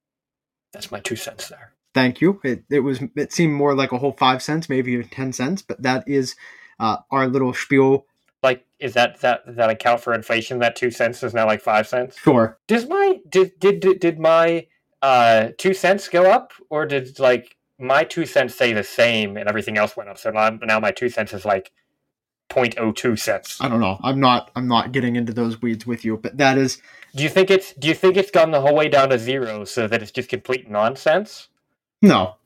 That's 0.72 0.90
my 0.90 1.00
two 1.00 1.16
cents 1.16 1.48
there. 1.48 1.72
Thank 1.94 2.20
you. 2.20 2.40
It, 2.42 2.64
it 2.70 2.80
was 2.80 3.00
it 3.16 3.32
seemed 3.32 3.52
more 3.52 3.74
like 3.74 3.92
a 3.92 3.98
whole 3.98 4.12
five 4.12 4.42
cents, 4.42 4.68
maybe 4.68 5.02
ten 5.04 5.32
cents, 5.32 5.60
but 5.62 5.82
that 5.82 6.08
is 6.08 6.34
uh, 6.80 6.98
our 7.10 7.26
little 7.28 7.52
spiel. 7.52 8.06
Like, 8.42 8.64
is 8.80 8.94
that 8.94 9.20
that 9.20 9.42
that 9.46 9.70
account 9.70 10.00
for 10.00 10.14
inflation? 10.14 10.58
That 10.60 10.74
two 10.74 10.90
cents 10.90 11.22
is 11.22 11.34
now 11.34 11.46
like 11.46 11.60
five 11.60 11.86
cents. 11.86 12.18
Sure. 12.18 12.58
Does 12.66 12.88
my 12.88 13.20
did 13.28 13.58
did 13.60 13.80
did, 13.80 14.00
did 14.00 14.18
my 14.18 14.66
uh, 15.02 15.48
two 15.58 15.74
cents 15.74 16.08
go 16.08 16.30
up, 16.30 16.52
or 16.70 16.86
did 16.86 17.18
like 17.18 17.56
my 17.78 18.04
two 18.04 18.24
cents 18.24 18.54
stay 18.54 18.72
the 18.72 18.84
same 18.84 19.36
and 19.36 19.48
everything 19.48 19.76
else 19.76 19.96
went 19.96 20.08
up? 20.08 20.16
So 20.16 20.30
now, 20.30 20.50
now 20.62 20.80
my 20.80 20.92
two 20.92 21.08
cents 21.08 21.32
is 21.32 21.44
like 21.44 21.72
0.02 22.52 23.18
cents. 23.18 23.58
I 23.60 23.68
don't 23.68 23.80
know. 23.80 23.98
I'm 24.02 24.20
not. 24.20 24.50
I'm 24.54 24.68
not 24.68 24.92
getting 24.92 25.16
into 25.16 25.32
those 25.32 25.60
weeds 25.62 25.86
with 25.86 26.04
you, 26.04 26.16
but 26.16 26.36
that 26.38 26.58
is. 26.58 26.80
Do 27.14 27.22
you 27.22 27.28
think 27.28 27.50
it's? 27.50 27.72
Do 27.74 27.88
you 27.88 27.94
think 27.94 28.16
it's 28.16 28.30
gone 28.30 28.50
the 28.50 28.60
whole 28.60 28.74
way 28.74 28.88
down 28.88 29.10
to 29.10 29.18
zero, 29.18 29.64
so 29.64 29.86
that 29.88 30.02
it's 30.02 30.10
just 30.10 30.28
complete 30.28 30.68
nonsense? 30.70 31.48
No. 32.00 32.36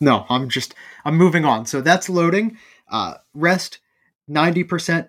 no, 0.00 0.26
I'm 0.28 0.48
just. 0.48 0.74
I'm 1.04 1.16
moving 1.16 1.44
on. 1.44 1.66
So 1.66 1.80
that's 1.80 2.08
loading. 2.08 2.58
Uh, 2.90 3.14
rest, 3.34 3.78
ninety 4.28 4.64
percent. 4.64 5.08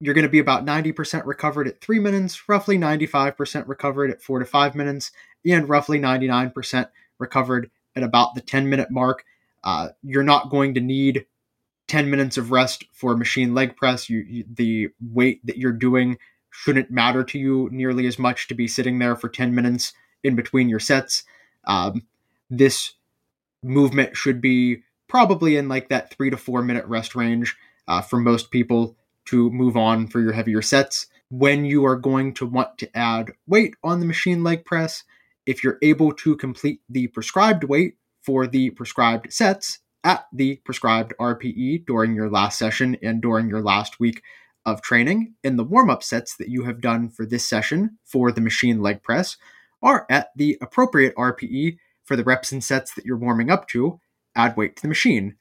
You're 0.00 0.14
going 0.14 0.24
to 0.24 0.28
be 0.30 0.40
about 0.40 0.66
90% 0.66 1.24
recovered 1.24 1.66
at 1.66 1.80
three 1.80 1.98
minutes, 1.98 2.46
roughly 2.46 2.76
95% 2.76 3.68
recovered 3.68 4.10
at 4.10 4.20
four 4.20 4.38
to 4.38 4.44
five 4.44 4.74
minutes, 4.74 5.12
and 5.46 5.66
roughly 5.66 5.98
99% 5.98 6.88
recovered 7.18 7.70
at 7.96 8.02
about 8.02 8.34
the 8.34 8.42
10 8.42 8.68
minute 8.68 8.90
mark. 8.90 9.24
Uh, 9.62 9.90
you're 10.02 10.22
not 10.22 10.50
going 10.50 10.74
to 10.74 10.80
need 10.80 11.24
10 11.88 12.10
minutes 12.10 12.36
of 12.36 12.50
rest 12.50 12.84
for 12.92 13.16
machine 13.16 13.54
leg 13.54 13.76
press. 13.76 14.08
You, 14.08 14.24
you, 14.28 14.44
the 14.52 14.88
weight 15.00 15.44
that 15.44 15.58
you're 15.58 15.72
doing 15.72 16.18
shouldn't 16.50 16.90
matter 16.90 17.24
to 17.24 17.38
you 17.38 17.68
nearly 17.72 18.06
as 18.06 18.18
much 18.18 18.48
to 18.48 18.54
be 18.54 18.68
sitting 18.68 18.98
there 18.98 19.16
for 19.16 19.28
10 19.28 19.54
minutes 19.54 19.92
in 20.22 20.36
between 20.36 20.68
your 20.68 20.80
sets. 20.80 21.24
Um, 21.64 22.06
this 22.48 22.92
movement 23.62 24.16
should 24.16 24.40
be 24.40 24.82
probably 25.08 25.56
in 25.56 25.68
like 25.68 25.88
that 25.88 26.10
three 26.10 26.30
to 26.30 26.36
four 26.36 26.62
minute 26.62 26.84
rest 26.86 27.14
range 27.14 27.56
uh, 27.88 28.00
for 28.00 28.18
most 28.18 28.50
people 28.50 28.96
to 29.26 29.50
move 29.50 29.76
on 29.76 30.06
for 30.06 30.20
your 30.20 30.32
heavier 30.32 30.62
sets. 30.62 31.06
When 31.30 31.64
you 31.64 31.84
are 31.86 31.96
going 31.96 32.34
to 32.34 32.46
want 32.46 32.78
to 32.78 32.96
add 32.96 33.32
weight 33.46 33.74
on 33.82 34.00
the 34.00 34.06
machine 34.06 34.44
leg 34.44 34.64
press, 34.64 35.04
if 35.46 35.64
you're 35.64 35.78
able 35.82 36.12
to 36.12 36.36
complete 36.36 36.80
the 36.88 37.08
prescribed 37.08 37.64
weight 37.64 37.96
for 38.22 38.46
the 38.46 38.70
prescribed 38.70 39.32
sets, 39.32 39.80
at 40.04 40.26
the 40.32 40.56
prescribed 40.64 41.14
RPE 41.18 41.86
during 41.86 42.14
your 42.14 42.30
last 42.30 42.58
session 42.58 42.96
and 43.02 43.20
during 43.20 43.48
your 43.48 43.62
last 43.62 43.98
week 43.98 44.22
of 44.66 44.82
training, 44.82 45.34
and 45.42 45.58
the 45.58 45.64
warm 45.64 45.90
up 45.90 46.02
sets 46.02 46.36
that 46.36 46.48
you 46.48 46.64
have 46.64 46.80
done 46.80 47.08
for 47.08 47.26
this 47.26 47.46
session 47.46 47.98
for 48.04 48.30
the 48.30 48.40
machine 48.40 48.80
leg 48.80 49.02
press 49.02 49.36
are 49.82 50.06
at 50.08 50.28
the 50.36 50.56
appropriate 50.62 51.14
RPE 51.16 51.78
for 52.04 52.16
the 52.16 52.24
reps 52.24 52.52
and 52.52 52.62
sets 52.62 52.94
that 52.94 53.04
you're 53.04 53.16
warming 53.16 53.50
up 53.50 53.66
to. 53.68 54.00
Add 54.36 54.56
weight 54.56 54.76
to 54.76 54.82
the 54.82 54.88
machine. 54.88 55.36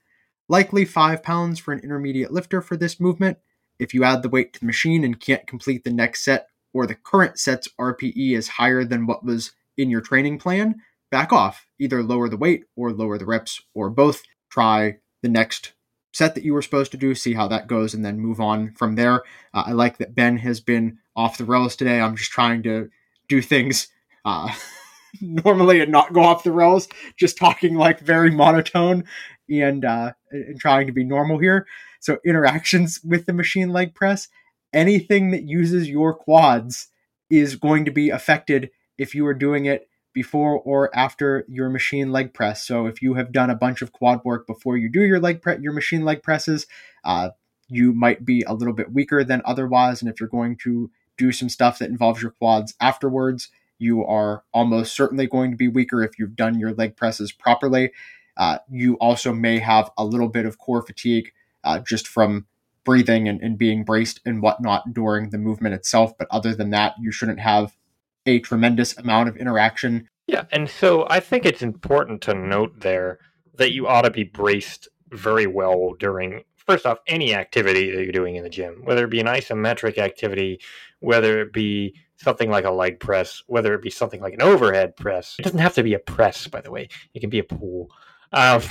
Likely 0.50 0.86
5 0.86 1.24
pounds 1.24 1.60
for 1.60 1.74
an 1.74 1.80
intermediate 1.80 2.32
lifter 2.32 2.62
for 2.62 2.76
this 2.76 3.00
movement. 3.00 3.38
If 3.80 3.94
you 3.94 4.04
add 4.04 4.24
the 4.24 4.30
weight 4.30 4.54
to 4.54 4.60
the 4.60 4.66
machine 4.66 5.04
and 5.04 5.20
can't 5.20 5.48
complete 5.48 5.84
the 5.84 5.94
next 5.94 6.24
set, 6.24 6.48
or 6.74 6.86
the 6.86 6.96
current 6.96 7.40
set's 7.40 7.68
RPE 7.80 8.36
is 8.36 8.48
higher 8.48 8.84
than 8.84 9.06
what 9.06 9.24
was 9.24 9.54
in 9.78 9.90
your 9.90 10.02
training 10.02 10.40
plan, 10.40 10.76
back 11.12 11.32
off. 11.32 11.66
Either 11.80 12.04
lower 12.04 12.28
the 12.28 12.38
weight 12.38 12.66
or 12.76 12.92
lower 12.92 13.18
the 13.18 13.26
reps 13.26 13.62
or 13.74 13.90
both 13.90 14.22
try 14.54 14.98
the 15.24 15.30
next 15.30 15.74
set 16.14 16.36
that 16.36 16.44
you 16.44 16.54
were 16.54 16.62
supposed 16.62 16.92
to 16.92 16.98
do, 16.98 17.16
see 17.16 17.34
how 17.34 17.48
that 17.48 17.68
goes, 17.68 17.94
and 17.94 18.06
then 18.06 18.20
move 18.20 18.40
on 18.40 18.72
from 18.74 18.96
there. 18.96 19.24
Uh, 19.54 19.64
I 19.66 19.72
like 19.72 19.98
that 19.98 20.14
Ben 20.14 20.38
has 20.38 20.60
been 20.60 21.00
off 21.16 21.40
the 21.40 21.46
rails 21.46 21.76
today. 21.76 22.00
I'm 22.00 22.16
just 22.16 22.32
trying 22.32 22.62
to 22.64 22.90
do 23.28 23.42
things 23.42 23.88
uh, 24.26 24.54
normally 25.22 25.82
and 25.82 25.92
not 25.92 26.14
go 26.14 26.22
off 26.22 26.44
the 26.44 26.52
rails, 26.52 26.88
just 27.18 27.38
talking 27.38 27.76
like 27.76 28.00
very 28.00 28.30
monotone 28.30 29.06
and, 29.50 29.84
uh, 29.84 30.14
and 30.30 30.60
trying 30.60 30.86
to 30.86 30.94
be 30.94 31.04
normal 31.04 31.40
here. 31.40 31.66
So, 32.00 32.20
interactions 32.26 33.00
with 33.04 33.26
the 33.26 33.34
machine 33.34 33.70
leg 33.70 33.96
press, 33.96 34.28
anything 34.72 35.32
that 35.32 35.48
uses 35.48 35.90
your 35.90 36.14
quads 36.14 36.90
is 37.30 37.56
going 37.56 37.86
to 37.86 37.92
be 37.92 38.12
affected 38.12 38.70
if 39.00 39.16
you 39.16 39.26
are 39.26 39.34
doing 39.34 39.66
it 39.66 39.88
before 40.14 40.60
or 40.60 40.96
after 40.96 41.46
your 41.48 41.70
machine 41.70 42.12
leg 42.12 42.34
press. 42.34 42.66
So 42.66 42.86
if 42.86 43.02
you 43.02 43.16
have 43.16 43.32
done 43.32 43.50
a 43.50 43.56
bunch 43.56 43.82
of 43.82 43.92
quad 43.92 44.22
work 44.24 44.48
before 44.48 44.78
you 44.78 44.90
do 44.90 45.02
your 45.02 45.20
leg 45.20 45.42
pre- 45.42 45.60
your 45.60 45.74
machine 45.74 46.06
leg 46.06 46.24
presses, 46.24 46.68
uh, 47.04 47.30
you 47.68 47.94
might 47.94 48.26
be 48.26 48.44
a 48.44 48.54
little 48.54 48.74
bit 48.74 48.94
weaker 48.94 49.24
than 49.24 49.42
otherwise. 49.46 50.02
And 50.02 50.10
if 50.10 50.20
you're 50.20 50.30
going 50.30 50.58
to 50.64 50.92
do 51.18 51.32
some 51.32 51.50
stuff 51.50 51.80
that 51.80 51.90
involves 51.90 52.22
your 52.22 52.32
quads 52.32 52.76
afterwards, 52.80 53.50
you 53.80 54.06
are 54.06 54.44
almost 54.54 54.96
certainly 54.96 55.28
going 55.28 55.52
to 55.52 55.58
be 55.58 55.68
weaker 55.68 56.04
if 56.04 56.18
you've 56.18 56.36
done 56.36 56.60
your 56.60 56.74
leg 56.74 56.96
presses 56.96 57.32
properly. 57.32 57.92
Uh, 58.38 58.60
you 58.70 58.96
also 58.96 59.34
may 59.34 59.60
have 59.60 59.92
a 59.98 60.06
little 60.06 60.30
bit 60.30 60.46
of 60.46 60.58
core 60.58 60.82
fatigue 60.82 61.32
uh, 61.64 61.80
just 61.80 62.08
from 62.08 62.46
breathing 62.84 63.28
and, 63.28 63.42
and 63.42 63.58
being 63.58 63.84
braced 63.84 64.20
and 64.26 64.42
whatnot 64.42 64.94
during 64.94 65.30
the 65.30 65.38
movement 65.38 65.76
itself. 65.76 66.18
But 66.18 66.28
other 66.32 66.54
than 66.54 66.70
that, 66.72 66.96
you 67.00 67.12
shouldn't 67.12 67.40
have 67.40 67.76
a 68.26 68.40
tremendous 68.40 68.98
amount 68.98 69.30
of 69.30 69.38
interaction. 69.38 70.10
Yeah, 70.28 70.46
and 70.52 70.70
so 70.70 71.06
I 71.10 71.20
think 71.20 71.46
it's 71.46 71.62
important 71.62 72.22
to 72.24 72.34
note 72.34 72.80
there 72.80 73.20
that 73.56 73.74
you 73.74 73.88
ought 73.88 74.04
to 74.04 74.12
be 74.12 74.24
braced 74.24 74.88
very 75.12 75.48
well 75.48 75.94
during 76.00 76.44
first 76.56 76.86
off 76.86 77.00
any 77.08 77.36
activity 77.36 77.92
that 77.92 78.04
you're 78.04 78.12
doing 78.12 78.36
in 78.36 78.44
the 78.44 78.50
gym, 78.50 78.82
whether 78.84 79.04
it 79.04 79.10
be 79.10 79.20
an 79.20 79.28
isometric 79.28 79.98
activity, 79.98 80.60
whether 81.00 81.42
it 81.42 81.52
be 81.52 81.96
something 82.18 82.50
like 82.50 82.66
a 82.66 82.72
leg 82.72 83.00
press, 83.00 83.44
whether 83.48 83.74
it 83.74 83.82
be 83.82 83.90
something 83.90 84.22
like 84.22 84.34
an 84.34 84.42
overhead 84.42 84.96
press. 84.96 85.36
It 85.38 85.44
doesn't 85.44 85.60
have 85.60 85.76
to 85.76 85.84
be 85.84 85.94
a 85.94 86.00
press, 86.00 86.48
by 86.48 86.62
the 86.62 86.72
way. 86.72 86.88
It 87.14 87.20
can 87.20 87.30
be 87.30 87.40
a 87.40 87.44
pull. 87.44 87.90
Um, 88.32 88.62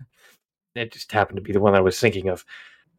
it 0.74 0.92
just 0.92 1.10
happened 1.10 1.36
to 1.36 1.42
be 1.42 1.52
the 1.52 1.60
one 1.60 1.74
I 1.74 1.80
was 1.80 1.98
thinking 1.98 2.28
of. 2.28 2.44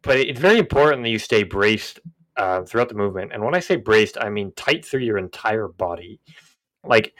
But 0.02 0.18
it's 0.18 0.40
very 0.40 0.58
important 0.58 1.02
that 1.02 1.10
you 1.10 1.18
stay 1.18 1.44
braced 1.44 2.00
uh, 2.36 2.62
throughout 2.62 2.88
the 2.88 2.94
movement. 2.94 3.32
And 3.32 3.44
when 3.44 3.54
I 3.54 3.60
say 3.60 3.76
braced, 3.76 4.18
I 4.20 4.28
mean 4.28 4.52
tight 4.56 4.84
through 4.84 5.00
your 5.00 5.18
entire 5.18 5.68
body. 5.68 6.20
Like, 6.82 7.14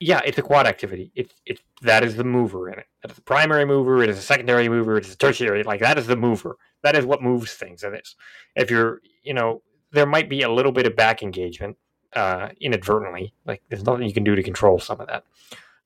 yeah, 0.00 0.20
it's 0.24 0.38
a 0.38 0.42
quad 0.42 0.66
activity. 0.66 1.12
It's 1.14 1.34
it's 1.46 1.62
that 1.82 2.04
is 2.04 2.16
the 2.16 2.24
mover 2.24 2.68
in 2.68 2.78
it. 2.78 2.86
That 3.02 3.10
is 3.10 3.16
the 3.16 3.22
primary 3.22 3.64
mover. 3.64 4.02
It 4.02 4.10
is 4.10 4.18
a 4.18 4.22
secondary 4.22 4.68
mover. 4.68 4.98
It 4.98 5.06
is 5.06 5.14
a 5.14 5.16
tertiary. 5.16 5.62
Like 5.62 5.80
that 5.80 5.98
is 5.98 6.06
the 6.06 6.16
mover. 6.16 6.56
That 6.82 6.96
is 6.96 7.06
what 7.06 7.22
moves 7.22 7.54
things 7.54 7.82
in 7.82 7.92
this. 7.92 8.14
If 8.54 8.70
you're, 8.70 9.00
you 9.22 9.32
know, 9.34 9.62
there 9.92 10.06
might 10.06 10.28
be 10.28 10.42
a 10.42 10.50
little 10.50 10.72
bit 10.72 10.86
of 10.86 10.96
back 10.96 11.22
engagement 11.22 11.76
uh, 12.14 12.50
inadvertently. 12.60 13.32
Like 13.46 13.62
there's 13.68 13.84
nothing 13.84 14.06
you 14.06 14.14
can 14.14 14.24
do 14.24 14.34
to 14.34 14.42
control 14.42 14.78
some 14.78 15.00
of 15.00 15.06
that. 15.08 15.24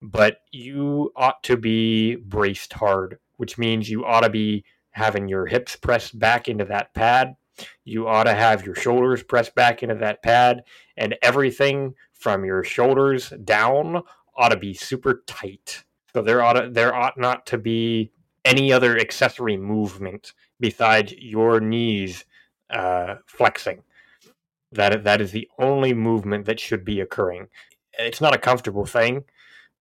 But 0.01 0.38
you 0.51 1.12
ought 1.16 1.42
to 1.44 1.57
be 1.57 2.16
braced 2.16 2.73
hard, 2.73 3.18
which 3.37 3.59
means 3.59 3.90
you 3.90 4.05
ought 4.05 4.21
to 4.21 4.31
be 4.31 4.64
having 4.90 5.29
your 5.29 5.47
hips 5.47 5.77
pressed 5.77 6.18
back 6.18 6.49
into 6.49 6.64
that 6.66 6.94
pad. 6.94 7.37
You 7.85 8.09
ought 8.09 8.25
to 8.25 8.35
have 8.35 8.64
your 8.64 8.75
shoulders 8.75 9.23
pressed 9.23 9.55
back 9.55 9.83
into 9.83 9.97
that 9.97 10.23
pad, 10.23 10.62
and 10.97 11.16
everything 11.23 11.94
from 12.12 12.44
your 12.44 12.64
shoulders 12.64 13.33
down 13.44 14.03
ought 14.37 14.51
to 14.51 14.57
be 14.57 14.75
super 14.75 15.23
tight. 15.27 15.85
So 16.14 16.23
there 16.23 16.42
ought 16.42 16.55
to, 16.55 16.71
there 16.71 16.94
ought 16.94 17.18
not 17.18 17.47
to 17.47 17.59
be 17.59 18.12
any 18.44 18.73
other 18.73 18.99
accessory 18.99 19.57
movement 19.57 20.33
besides 20.61 21.12
your 21.12 21.61
knees 21.61 22.25
uh, 22.71 23.16
flexing. 23.27 23.83
That 24.73 25.05
that 25.05 25.21
is 25.21 25.33
the 25.33 25.49
only 25.59 25.94
movement 25.94 26.47
that 26.47 26.61
should 26.61 26.85
be 26.85 27.01
occurring. 27.01 27.49
It's 27.99 28.21
not 28.21 28.35
a 28.35 28.38
comfortable 28.38 28.87
thing, 28.87 29.25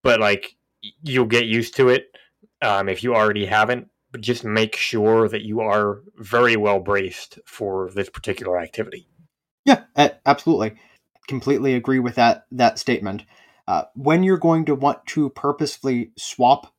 but 0.02 0.20
like 0.20 0.56
you'll 1.02 1.26
get 1.26 1.46
used 1.46 1.76
to 1.76 1.88
it 1.88 2.16
um, 2.62 2.88
if 2.88 3.02
you 3.02 3.14
already 3.14 3.46
haven't. 3.46 3.88
But 4.10 4.22
just 4.22 4.44
make 4.44 4.74
sure 4.74 5.28
that 5.28 5.42
you 5.42 5.60
are 5.60 6.00
very 6.16 6.56
well 6.56 6.80
braced 6.80 7.38
for 7.44 7.90
this 7.94 8.08
particular 8.08 8.58
activity. 8.58 9.06
Yeah, 9.64 9.84
absolutely. 10.24 10.76
Completely 11.26 11.74
agree 11.74 11.98
with 11.98 12.14
that 12.14 12.46
that 12.52 12.78
statement. 12.78 13.24
Uh, 13.66 13.84
when 13.94 14.22
you're 14.22 14.38
going 14.38 14.64
to 14.64 14.74
want 14.74 15.04
to 15.06 15.28
purposefully 15.28 16.10
swap 16.16 16.72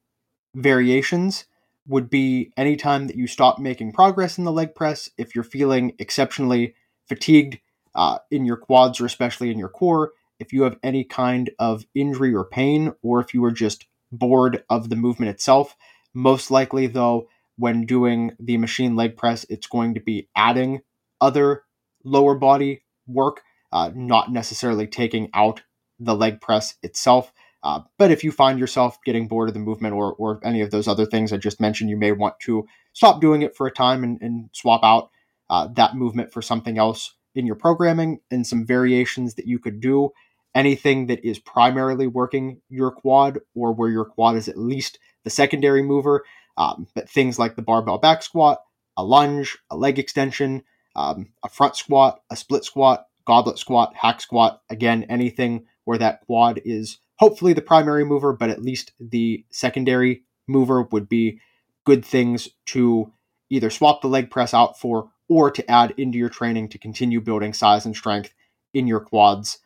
variations, 0.56 1.46
would 1.90 2.10
be 2.10 2.52
anytime 2.56 3.08
that 3.08 3.16
you 3.16 3.28
stop 3.28 3.60
making 3.60 3.92
progress 3.92 4.38
in 4.38 4.44
the 4.44 4.52
leg 4.52 4.76
press. 4.76 5.10
If 5.18 5.34
you're 5.36 5.44
feeling 5.44 5.94
exceptionally 6.00 6.76
fatigued 7.08 7.60
uh, 7.96 8.20
in 8.30 8.46
your 8.46 8.58
quads 8.58 9.02
or 9.02 9.06
especially 9.06 9.50
in 9.50 9.58
your 9.58 9.70
core, 9.70 10.12
if 10.40 10.54
you 10.54 10.62
have 10.64 10.78
any 10.84 11.04
kind 11.04 11.50
of 11.58 11.86
injury 11.96 12.34
or 12.34 12.46
pain, 12.46 12.94
or 13.02 13.20
if 13.20 13.34
you 13.34 13.44
are 13.44 13.52
just 13.52 13.88
bored 14.12 14.64
of 14.70 14.90
the 14.90 14.96
movement 14.96 15.32
itself. 15.32 15.76
Most 16.14 16.52
likely, 16.52 16.88
though, 16.88 17.28
when 17.58 17.86
doing 17.86 18.32
the 18.40 18.58
machine 18.58 18.96
leg 18.96 19.18
press, 19.18 19.46
it's 19.50 19.68
going 19.68 19.94
to 19.94 20.00
be 20.00 20.30
adding 20.36 20.82
other 21.20 21.64
lower 22.04 22.36
body 22.36 22.84
work, 23.08 23.42
uh, 23.72 23.92
not 23.94 24.32
necessarily 24.32 24.88
taking 24.88 25.30
out 25.34 25.62
the 26.00 26.16
leg 26.16 26.40
press 26.40 26.76
itself. 26.82 27.34
Uh, 27.62 27.82
but 27.98 28.12
if 28.12 28.24
you 28.24 28.32
find 28.32 28.58
yourself 28.58 28.98
getting 29.06 29.28
bored 29.28 29.50
of 29.50 29.54
the 29.54 29.60
movement 29.60 29.94
or, 29.94 30.14
or 30.14 30.40
any 30.44 30.62
of 30.62 30.72
those 30.72 30.88
other 30.88 31.06
things 31.06 31.34
I 31.34 31.38
just 31.38 31.60
mentioned, 31.60 31.90
you 31.90 31.98
may 31.98 32.14
want 32.14 32.40
to 32.42 32.66
stop 32.94 33.20
doing 33.20 33.42
it 33.42 33.56
for 33.56 33.68
a 33.68 33.72
time 33.72 34.04
and, 34.04 34.22
and 34.22 34.50
swap 34.54 34.82
out 34.84 35.10
uh, 35.50 35.68
that 35.76 35.96
movement 35.96 36.32
for 36.32 36.42
something 36.42 36.78
else 36.78 37.16
in 37.36 37.46
your 37.46 37.56
programming 37.56 38.20
and 38.32 38.48
some 38.48 38.66
variations 38.66 39.36
that 39.36 39.46
you 39.46 39.60
could 39.60 39.82
do. 39.82 40.12
Anything 40.60 41.08
that 41.08 41.24
is 41.24 41.40
primarily 41.40 42.06
working 42.06 42.60
your 42.68 42.92
quad 42.92 43.40
or 43.56 43.72
where 43.72 43.90
your 43.90 44.04
quad 44.04 44.36
is 44.36 44.50
at 44.50 44.58
least 44.58 45.00
the 45.24 45.30
secondary 45.30 45.82
mover, 45.82 46.26
um, 46.58 46.86
but 46.94 47.10
things 47.10 47.40
like 47.40 47.56
the 47.56 47.62
barbell 47.62 47.98
back 47.98 48.22
squat, 48.22 48.60
a 48.98 49.04
lunge, 49.04 49.58
a 49.72 49.78
leg 49.78 49.98
extension, 49.98 50.64
um, 50.98 51.30
a 51.44 51.50
front 51.50 51.78
squat, 51.78 52.20
a 52.30 52.36
split 52.36 52.66
squat, 52.66 53.06
goblet 53.26 53.58
squat, 53.58 53.94
hack 53.96 54.20
squat. 54.20 54.62
Again, 54.70 55.06
anything 55.10 55.66
where 55.86 55.98
that 55.98 56.20
quad 56.26 56.60
is 56.66 57.00
hopefully 57.16 57.54
the 57.54 57.62
primary 57.62 58.04
mover, 58.04 58.34
but 58.34 58.50
at 58.50 58.62
least 58.62 58.92
the 59.00 59.46
secondary 59.52 60.24
mover 60.46 60.84
would 60.92 61.08
be 61.08 61.40
good 61.86 62.04
things 62.04 62.50
to 62.66 63.14
either 63.50 63.70
swap 63.70 64.02
the 64.02 64.10
leg 64.10 64.30
press 64.30 64.54
out 64.54 64.78
for 64.78 65.10
or 65.30 65.50
to 65.52 65.72
add 65.72 65.94
into 65.98 66.18
your 66.18 66.30
training 66.30 66.68
to 66.68 66.78
continue 66.78 67.22
building 67.22 67.54
size 67.54 67.86
and 67.86 67.96
strength 67.96 68.34
in 68.74 68.88
your 68.88 69.00
quads. 69.00 69.60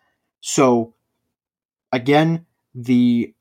So, 0.45 0.93
again, 1.93 2.45
the 2.75 3.34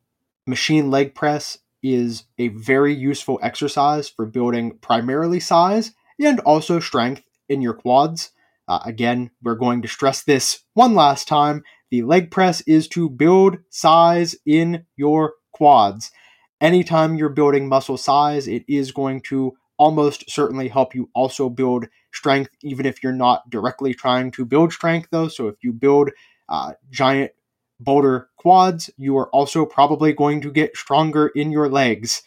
machine 0.47 0.89
leg 0.89 1.17
press 1.17 1.59
is 1.83 2.27
a 2.39 2.47
very 2.49 2.95
useful 2.95 3.41
exercise 3.43 4.09
for 4.09 4.25
building 4.25 4.79
primarily 4.81 5.41
size 5.41 5.95
and 6.21 6.39
also 6.41 6.79
strength 6.79 7.25
in 7.49 7.61
your 7.61 7.75
quads. 7.75 8.31
Uh, 8.69 8.79
again, 8.85 9.33
we're 9.43 9.57
going 9.57 9.83
to 9.83 9.89
stress 9.89 10.23
this 10.23 10.61
one 10.75 10.95
last 10.95 11.27
time. 11.27 11.65
The 11.91 12.03
leg 12.03 12.31
press 12.31 12.61
is 12.63 12.87
to 12.91 13.11
build 13.11 13.59
size 13.69 14.37
in 14.47 14.87
your 14.97 15.35
quads. 15.51 16.13
Anytime 16.61 17.17
you're 17.17 17.31
building 17.31 17.69
muscle 17.69 17.97
size, 17.99 18.47
it 18.47 18.65
is 18.69 18.93
going 18.93 19.23
to 19.23 19.55
almost 19.77 20.31
certainly 20.31 20.69
help 20.69 20.95
you 20.95 21.11
also 21.17 21.49
build 21.49 21.87
strength, 22.13 22.51
even 22.63 22.87
if 22.87 23.03
you're 23.03 23.13
not 23.13 23.51
directly 23.51 23.93
trying 23.93 24.31
to 24.31 24.45
build 24.45 24.73
strength, 24.73 25.09
though. 25.11 25.27
So 25.27 25.49
if 25.49 25.57
you 25.63 25.73
build 25.73 26.11
uh, 26.53 26.75
giant 26.91 27.33
boulder 27.81 28.29
quads, 28.37 28.91
you 28.99 29.17
are 29.17 29.29
also 29.31 29.65
probably 29.65 30.13
going 30.13 30.43
to 30.43 30.53
get 30.53 30.77
stronger 30.77 31.29
in 31.29 31.51
your 31.51 31.69
legs. 31.69 32.23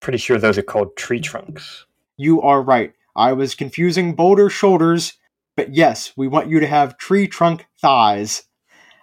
Pretty 0.00 0.18
sure 0.18 0.38
those 0.38 0.56
are 0.58 0.62
called 0.62 0.96
tree 0.96 1.20
trunks. 1.20 1.84
You 2.16 2.40
are 2.40 2.62
right. 2.62 2.94
I 3.14 3.34
was 3.34 3.54
confusing 3.54 4.14
boulder 4.14 4.48
shoulders, 4.48 5.18
but 5.56 5.74
yes, 5.74 6.12
we 6.16 6.26
want 6.26 6.48
you 6.48 6.58
to 6.58 6.66
have 6.66 6.96
tree 6.96 7.28
trunk 7.28 7.66
thighs. 7.80 8.44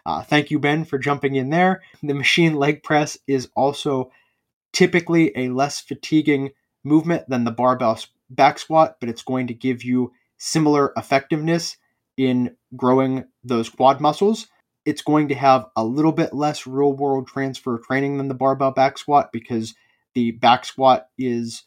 Uh, 0.06 0.24
thank 0.24 0.50
you, 0.50 0.58
Ben, 0.58 0.86
for 0.86 0.98
jumping 0.98 1.36
in 1.36 1.52
there. 1.52 1.84
The 2.02 2.16
machine 2.16 2.56
leg 2.56 2.82
press 2.82 3.18
is 3.28 3.50
also 3.56 4.12
typically 4.74 5.32
a 5.38 5.50
less 5.50 5.80
fatiguing 5.80 6.50
movement 6.84 7.30
than 7.30 7.44
the 7.44 7.52
barbell 7.52 8.00
back 8.28 8.58
squat, 8.58 8.96
but 9.00 9.08
it's 9.08 9.22
going 9.22 9.46
to 9.48 9.54
give 9.54 9.84
you 9.84 10.12
similar 10.40 10.94
effectiveness 10.98 11.78
in 12.22 12.56
growing 12.76 13.26
those 13.44 13.68
quad 13.68 14.00
muscles. 14.00 14.46
It's 14.86 15.02
going 15.02 15.28
to 15.30 15.36
have 15.36 15.66
a 15.76 15.84
little 15.84 16.12
bit 16.12 16.36
less 16.36 16.68
real 16.68 16.94
world 16.94 17.28
transfer 17.28 17.80
training 17.80 18.18
than 18.18 18.28
the 18.28 18.36
barbell 18.36 18.70
back 18.70 19.00
squat 19.00 19.32
because 19.34 19.74
the 20.14 20.32
back 20.32 20.64
squat 20.66 21.08
is 21.18 21.64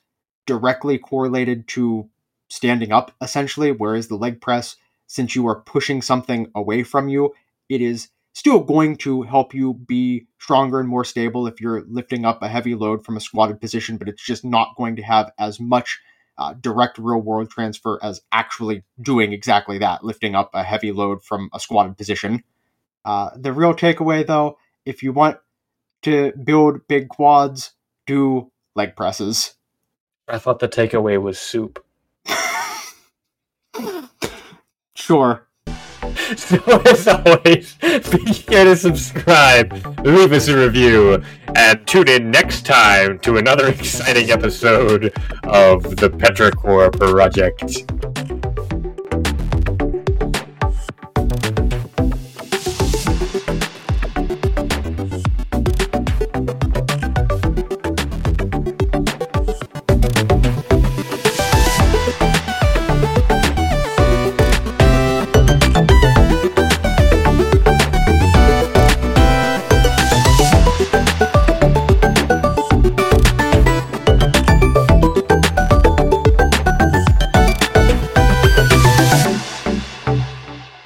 directly 0.46 0.96
correlated 0.96 1.66
to 1.68 2.08
standing 2.48 2.92
up 2.92 3.12
essentially, 3.20 3.72
whereas 3.72 4.06
the 4.06 4.14
leg 4.14 4.40
press, 4.40 4.76
since 5.08 5.34
you 5.34 5.44
are 5.48 5.60
pushing 5.62 6.00
something 6.00 6.48
away 6.54 6.84
from 6.84 7.08
you, 7.08 7.34
it 7.68 7.80
is 7.80 8.10
still 8.32 8.60
going 8.60 8.96
to 8.96 9.22
help 9.22 9.54
you 9.54 9.74
be 9.74 10.26
stronger 10.38 10.78
and 10.78 10.88
more 10.88 11.04
stable 11.04 11.48
if 11.48 11.60
you're 11.60 11.82
lifting 11.88 12.24
up 12.24 12.42
a 12.42 12.48
heavy 12.48 12.76
load 12.76 13.04
from 13.04 13.16
a 13.16 13.20
squatted 13.20 13.60
position, 13.60 13.96
but 13.96 14.08
it's 14.08 14.24
just 14.24 14.44
not 14.44 14.76
going 14.76 14.94
to 14.94 15.02
have 15.02 15.32
as 15.36 15.58
much 15.58 16.00
uh, 16.38 16.54
direct 16.60 16.98
real 16.98 17.20
world 17.20 17.50
transfer 17.50 17.98
as 18.02 18.20
actually 18.32 18.82
doing 19.00 19.32
exactly 19.32 19.78
that, 19.78 20.04
lifting 20.04 20.34
up 20.34 20.50
a 20.54 20.62
heavy 20.62 20.92
load 20.92 21.22
from 21.22 21.48
a 21.52 21.60
squatted 21.60 21.96
position. 21.96 22.42
Uh, 23.04 23.30
the 23.36 23.52
real 23.52 23.74
takeaway, 23.74 24.26
though, 24.26 24.58
if 24.84 25.02
you 25.02 25.12
want 25.12 25.38
to 26.02 26.32
build 26.42 26.86
big 26.88 27.08
quads, 27.08 27.72
do 28.06 28.50
leg 28.74 28.96
presses. 28.96 29.54
I 30.28 30.38
thought 30.38 30.58
the 30.58 30.68
takeaway 30.68 31.20
was 31.20 31.38
soup. 31.38 31.84
sure. 34.94 35.46
So, 36.36 36.56
as 36.86 37.06
always, 37.08 37.74
be 37.74 38.32
sure 38.32 38.64
to 38.64 38.76
subscribe, 38.76 39.72
leave 40.04 40.32
us 40.32 40.48
a 40.48 40.56
review, 40.56 41.22
and 41.54 41.86
tune 41.86 42.08
in 42.08 42.30
next 42.30 42.66
time 42.66 43.18
to 43.20 43.37
another 43.37 43.68
exciting 43.79 44.31
episode 44.31 45.12
of 45.44 45.96
the 45.96 46.10
Petrichor 46.10 46.92
Project. 46.92 48.13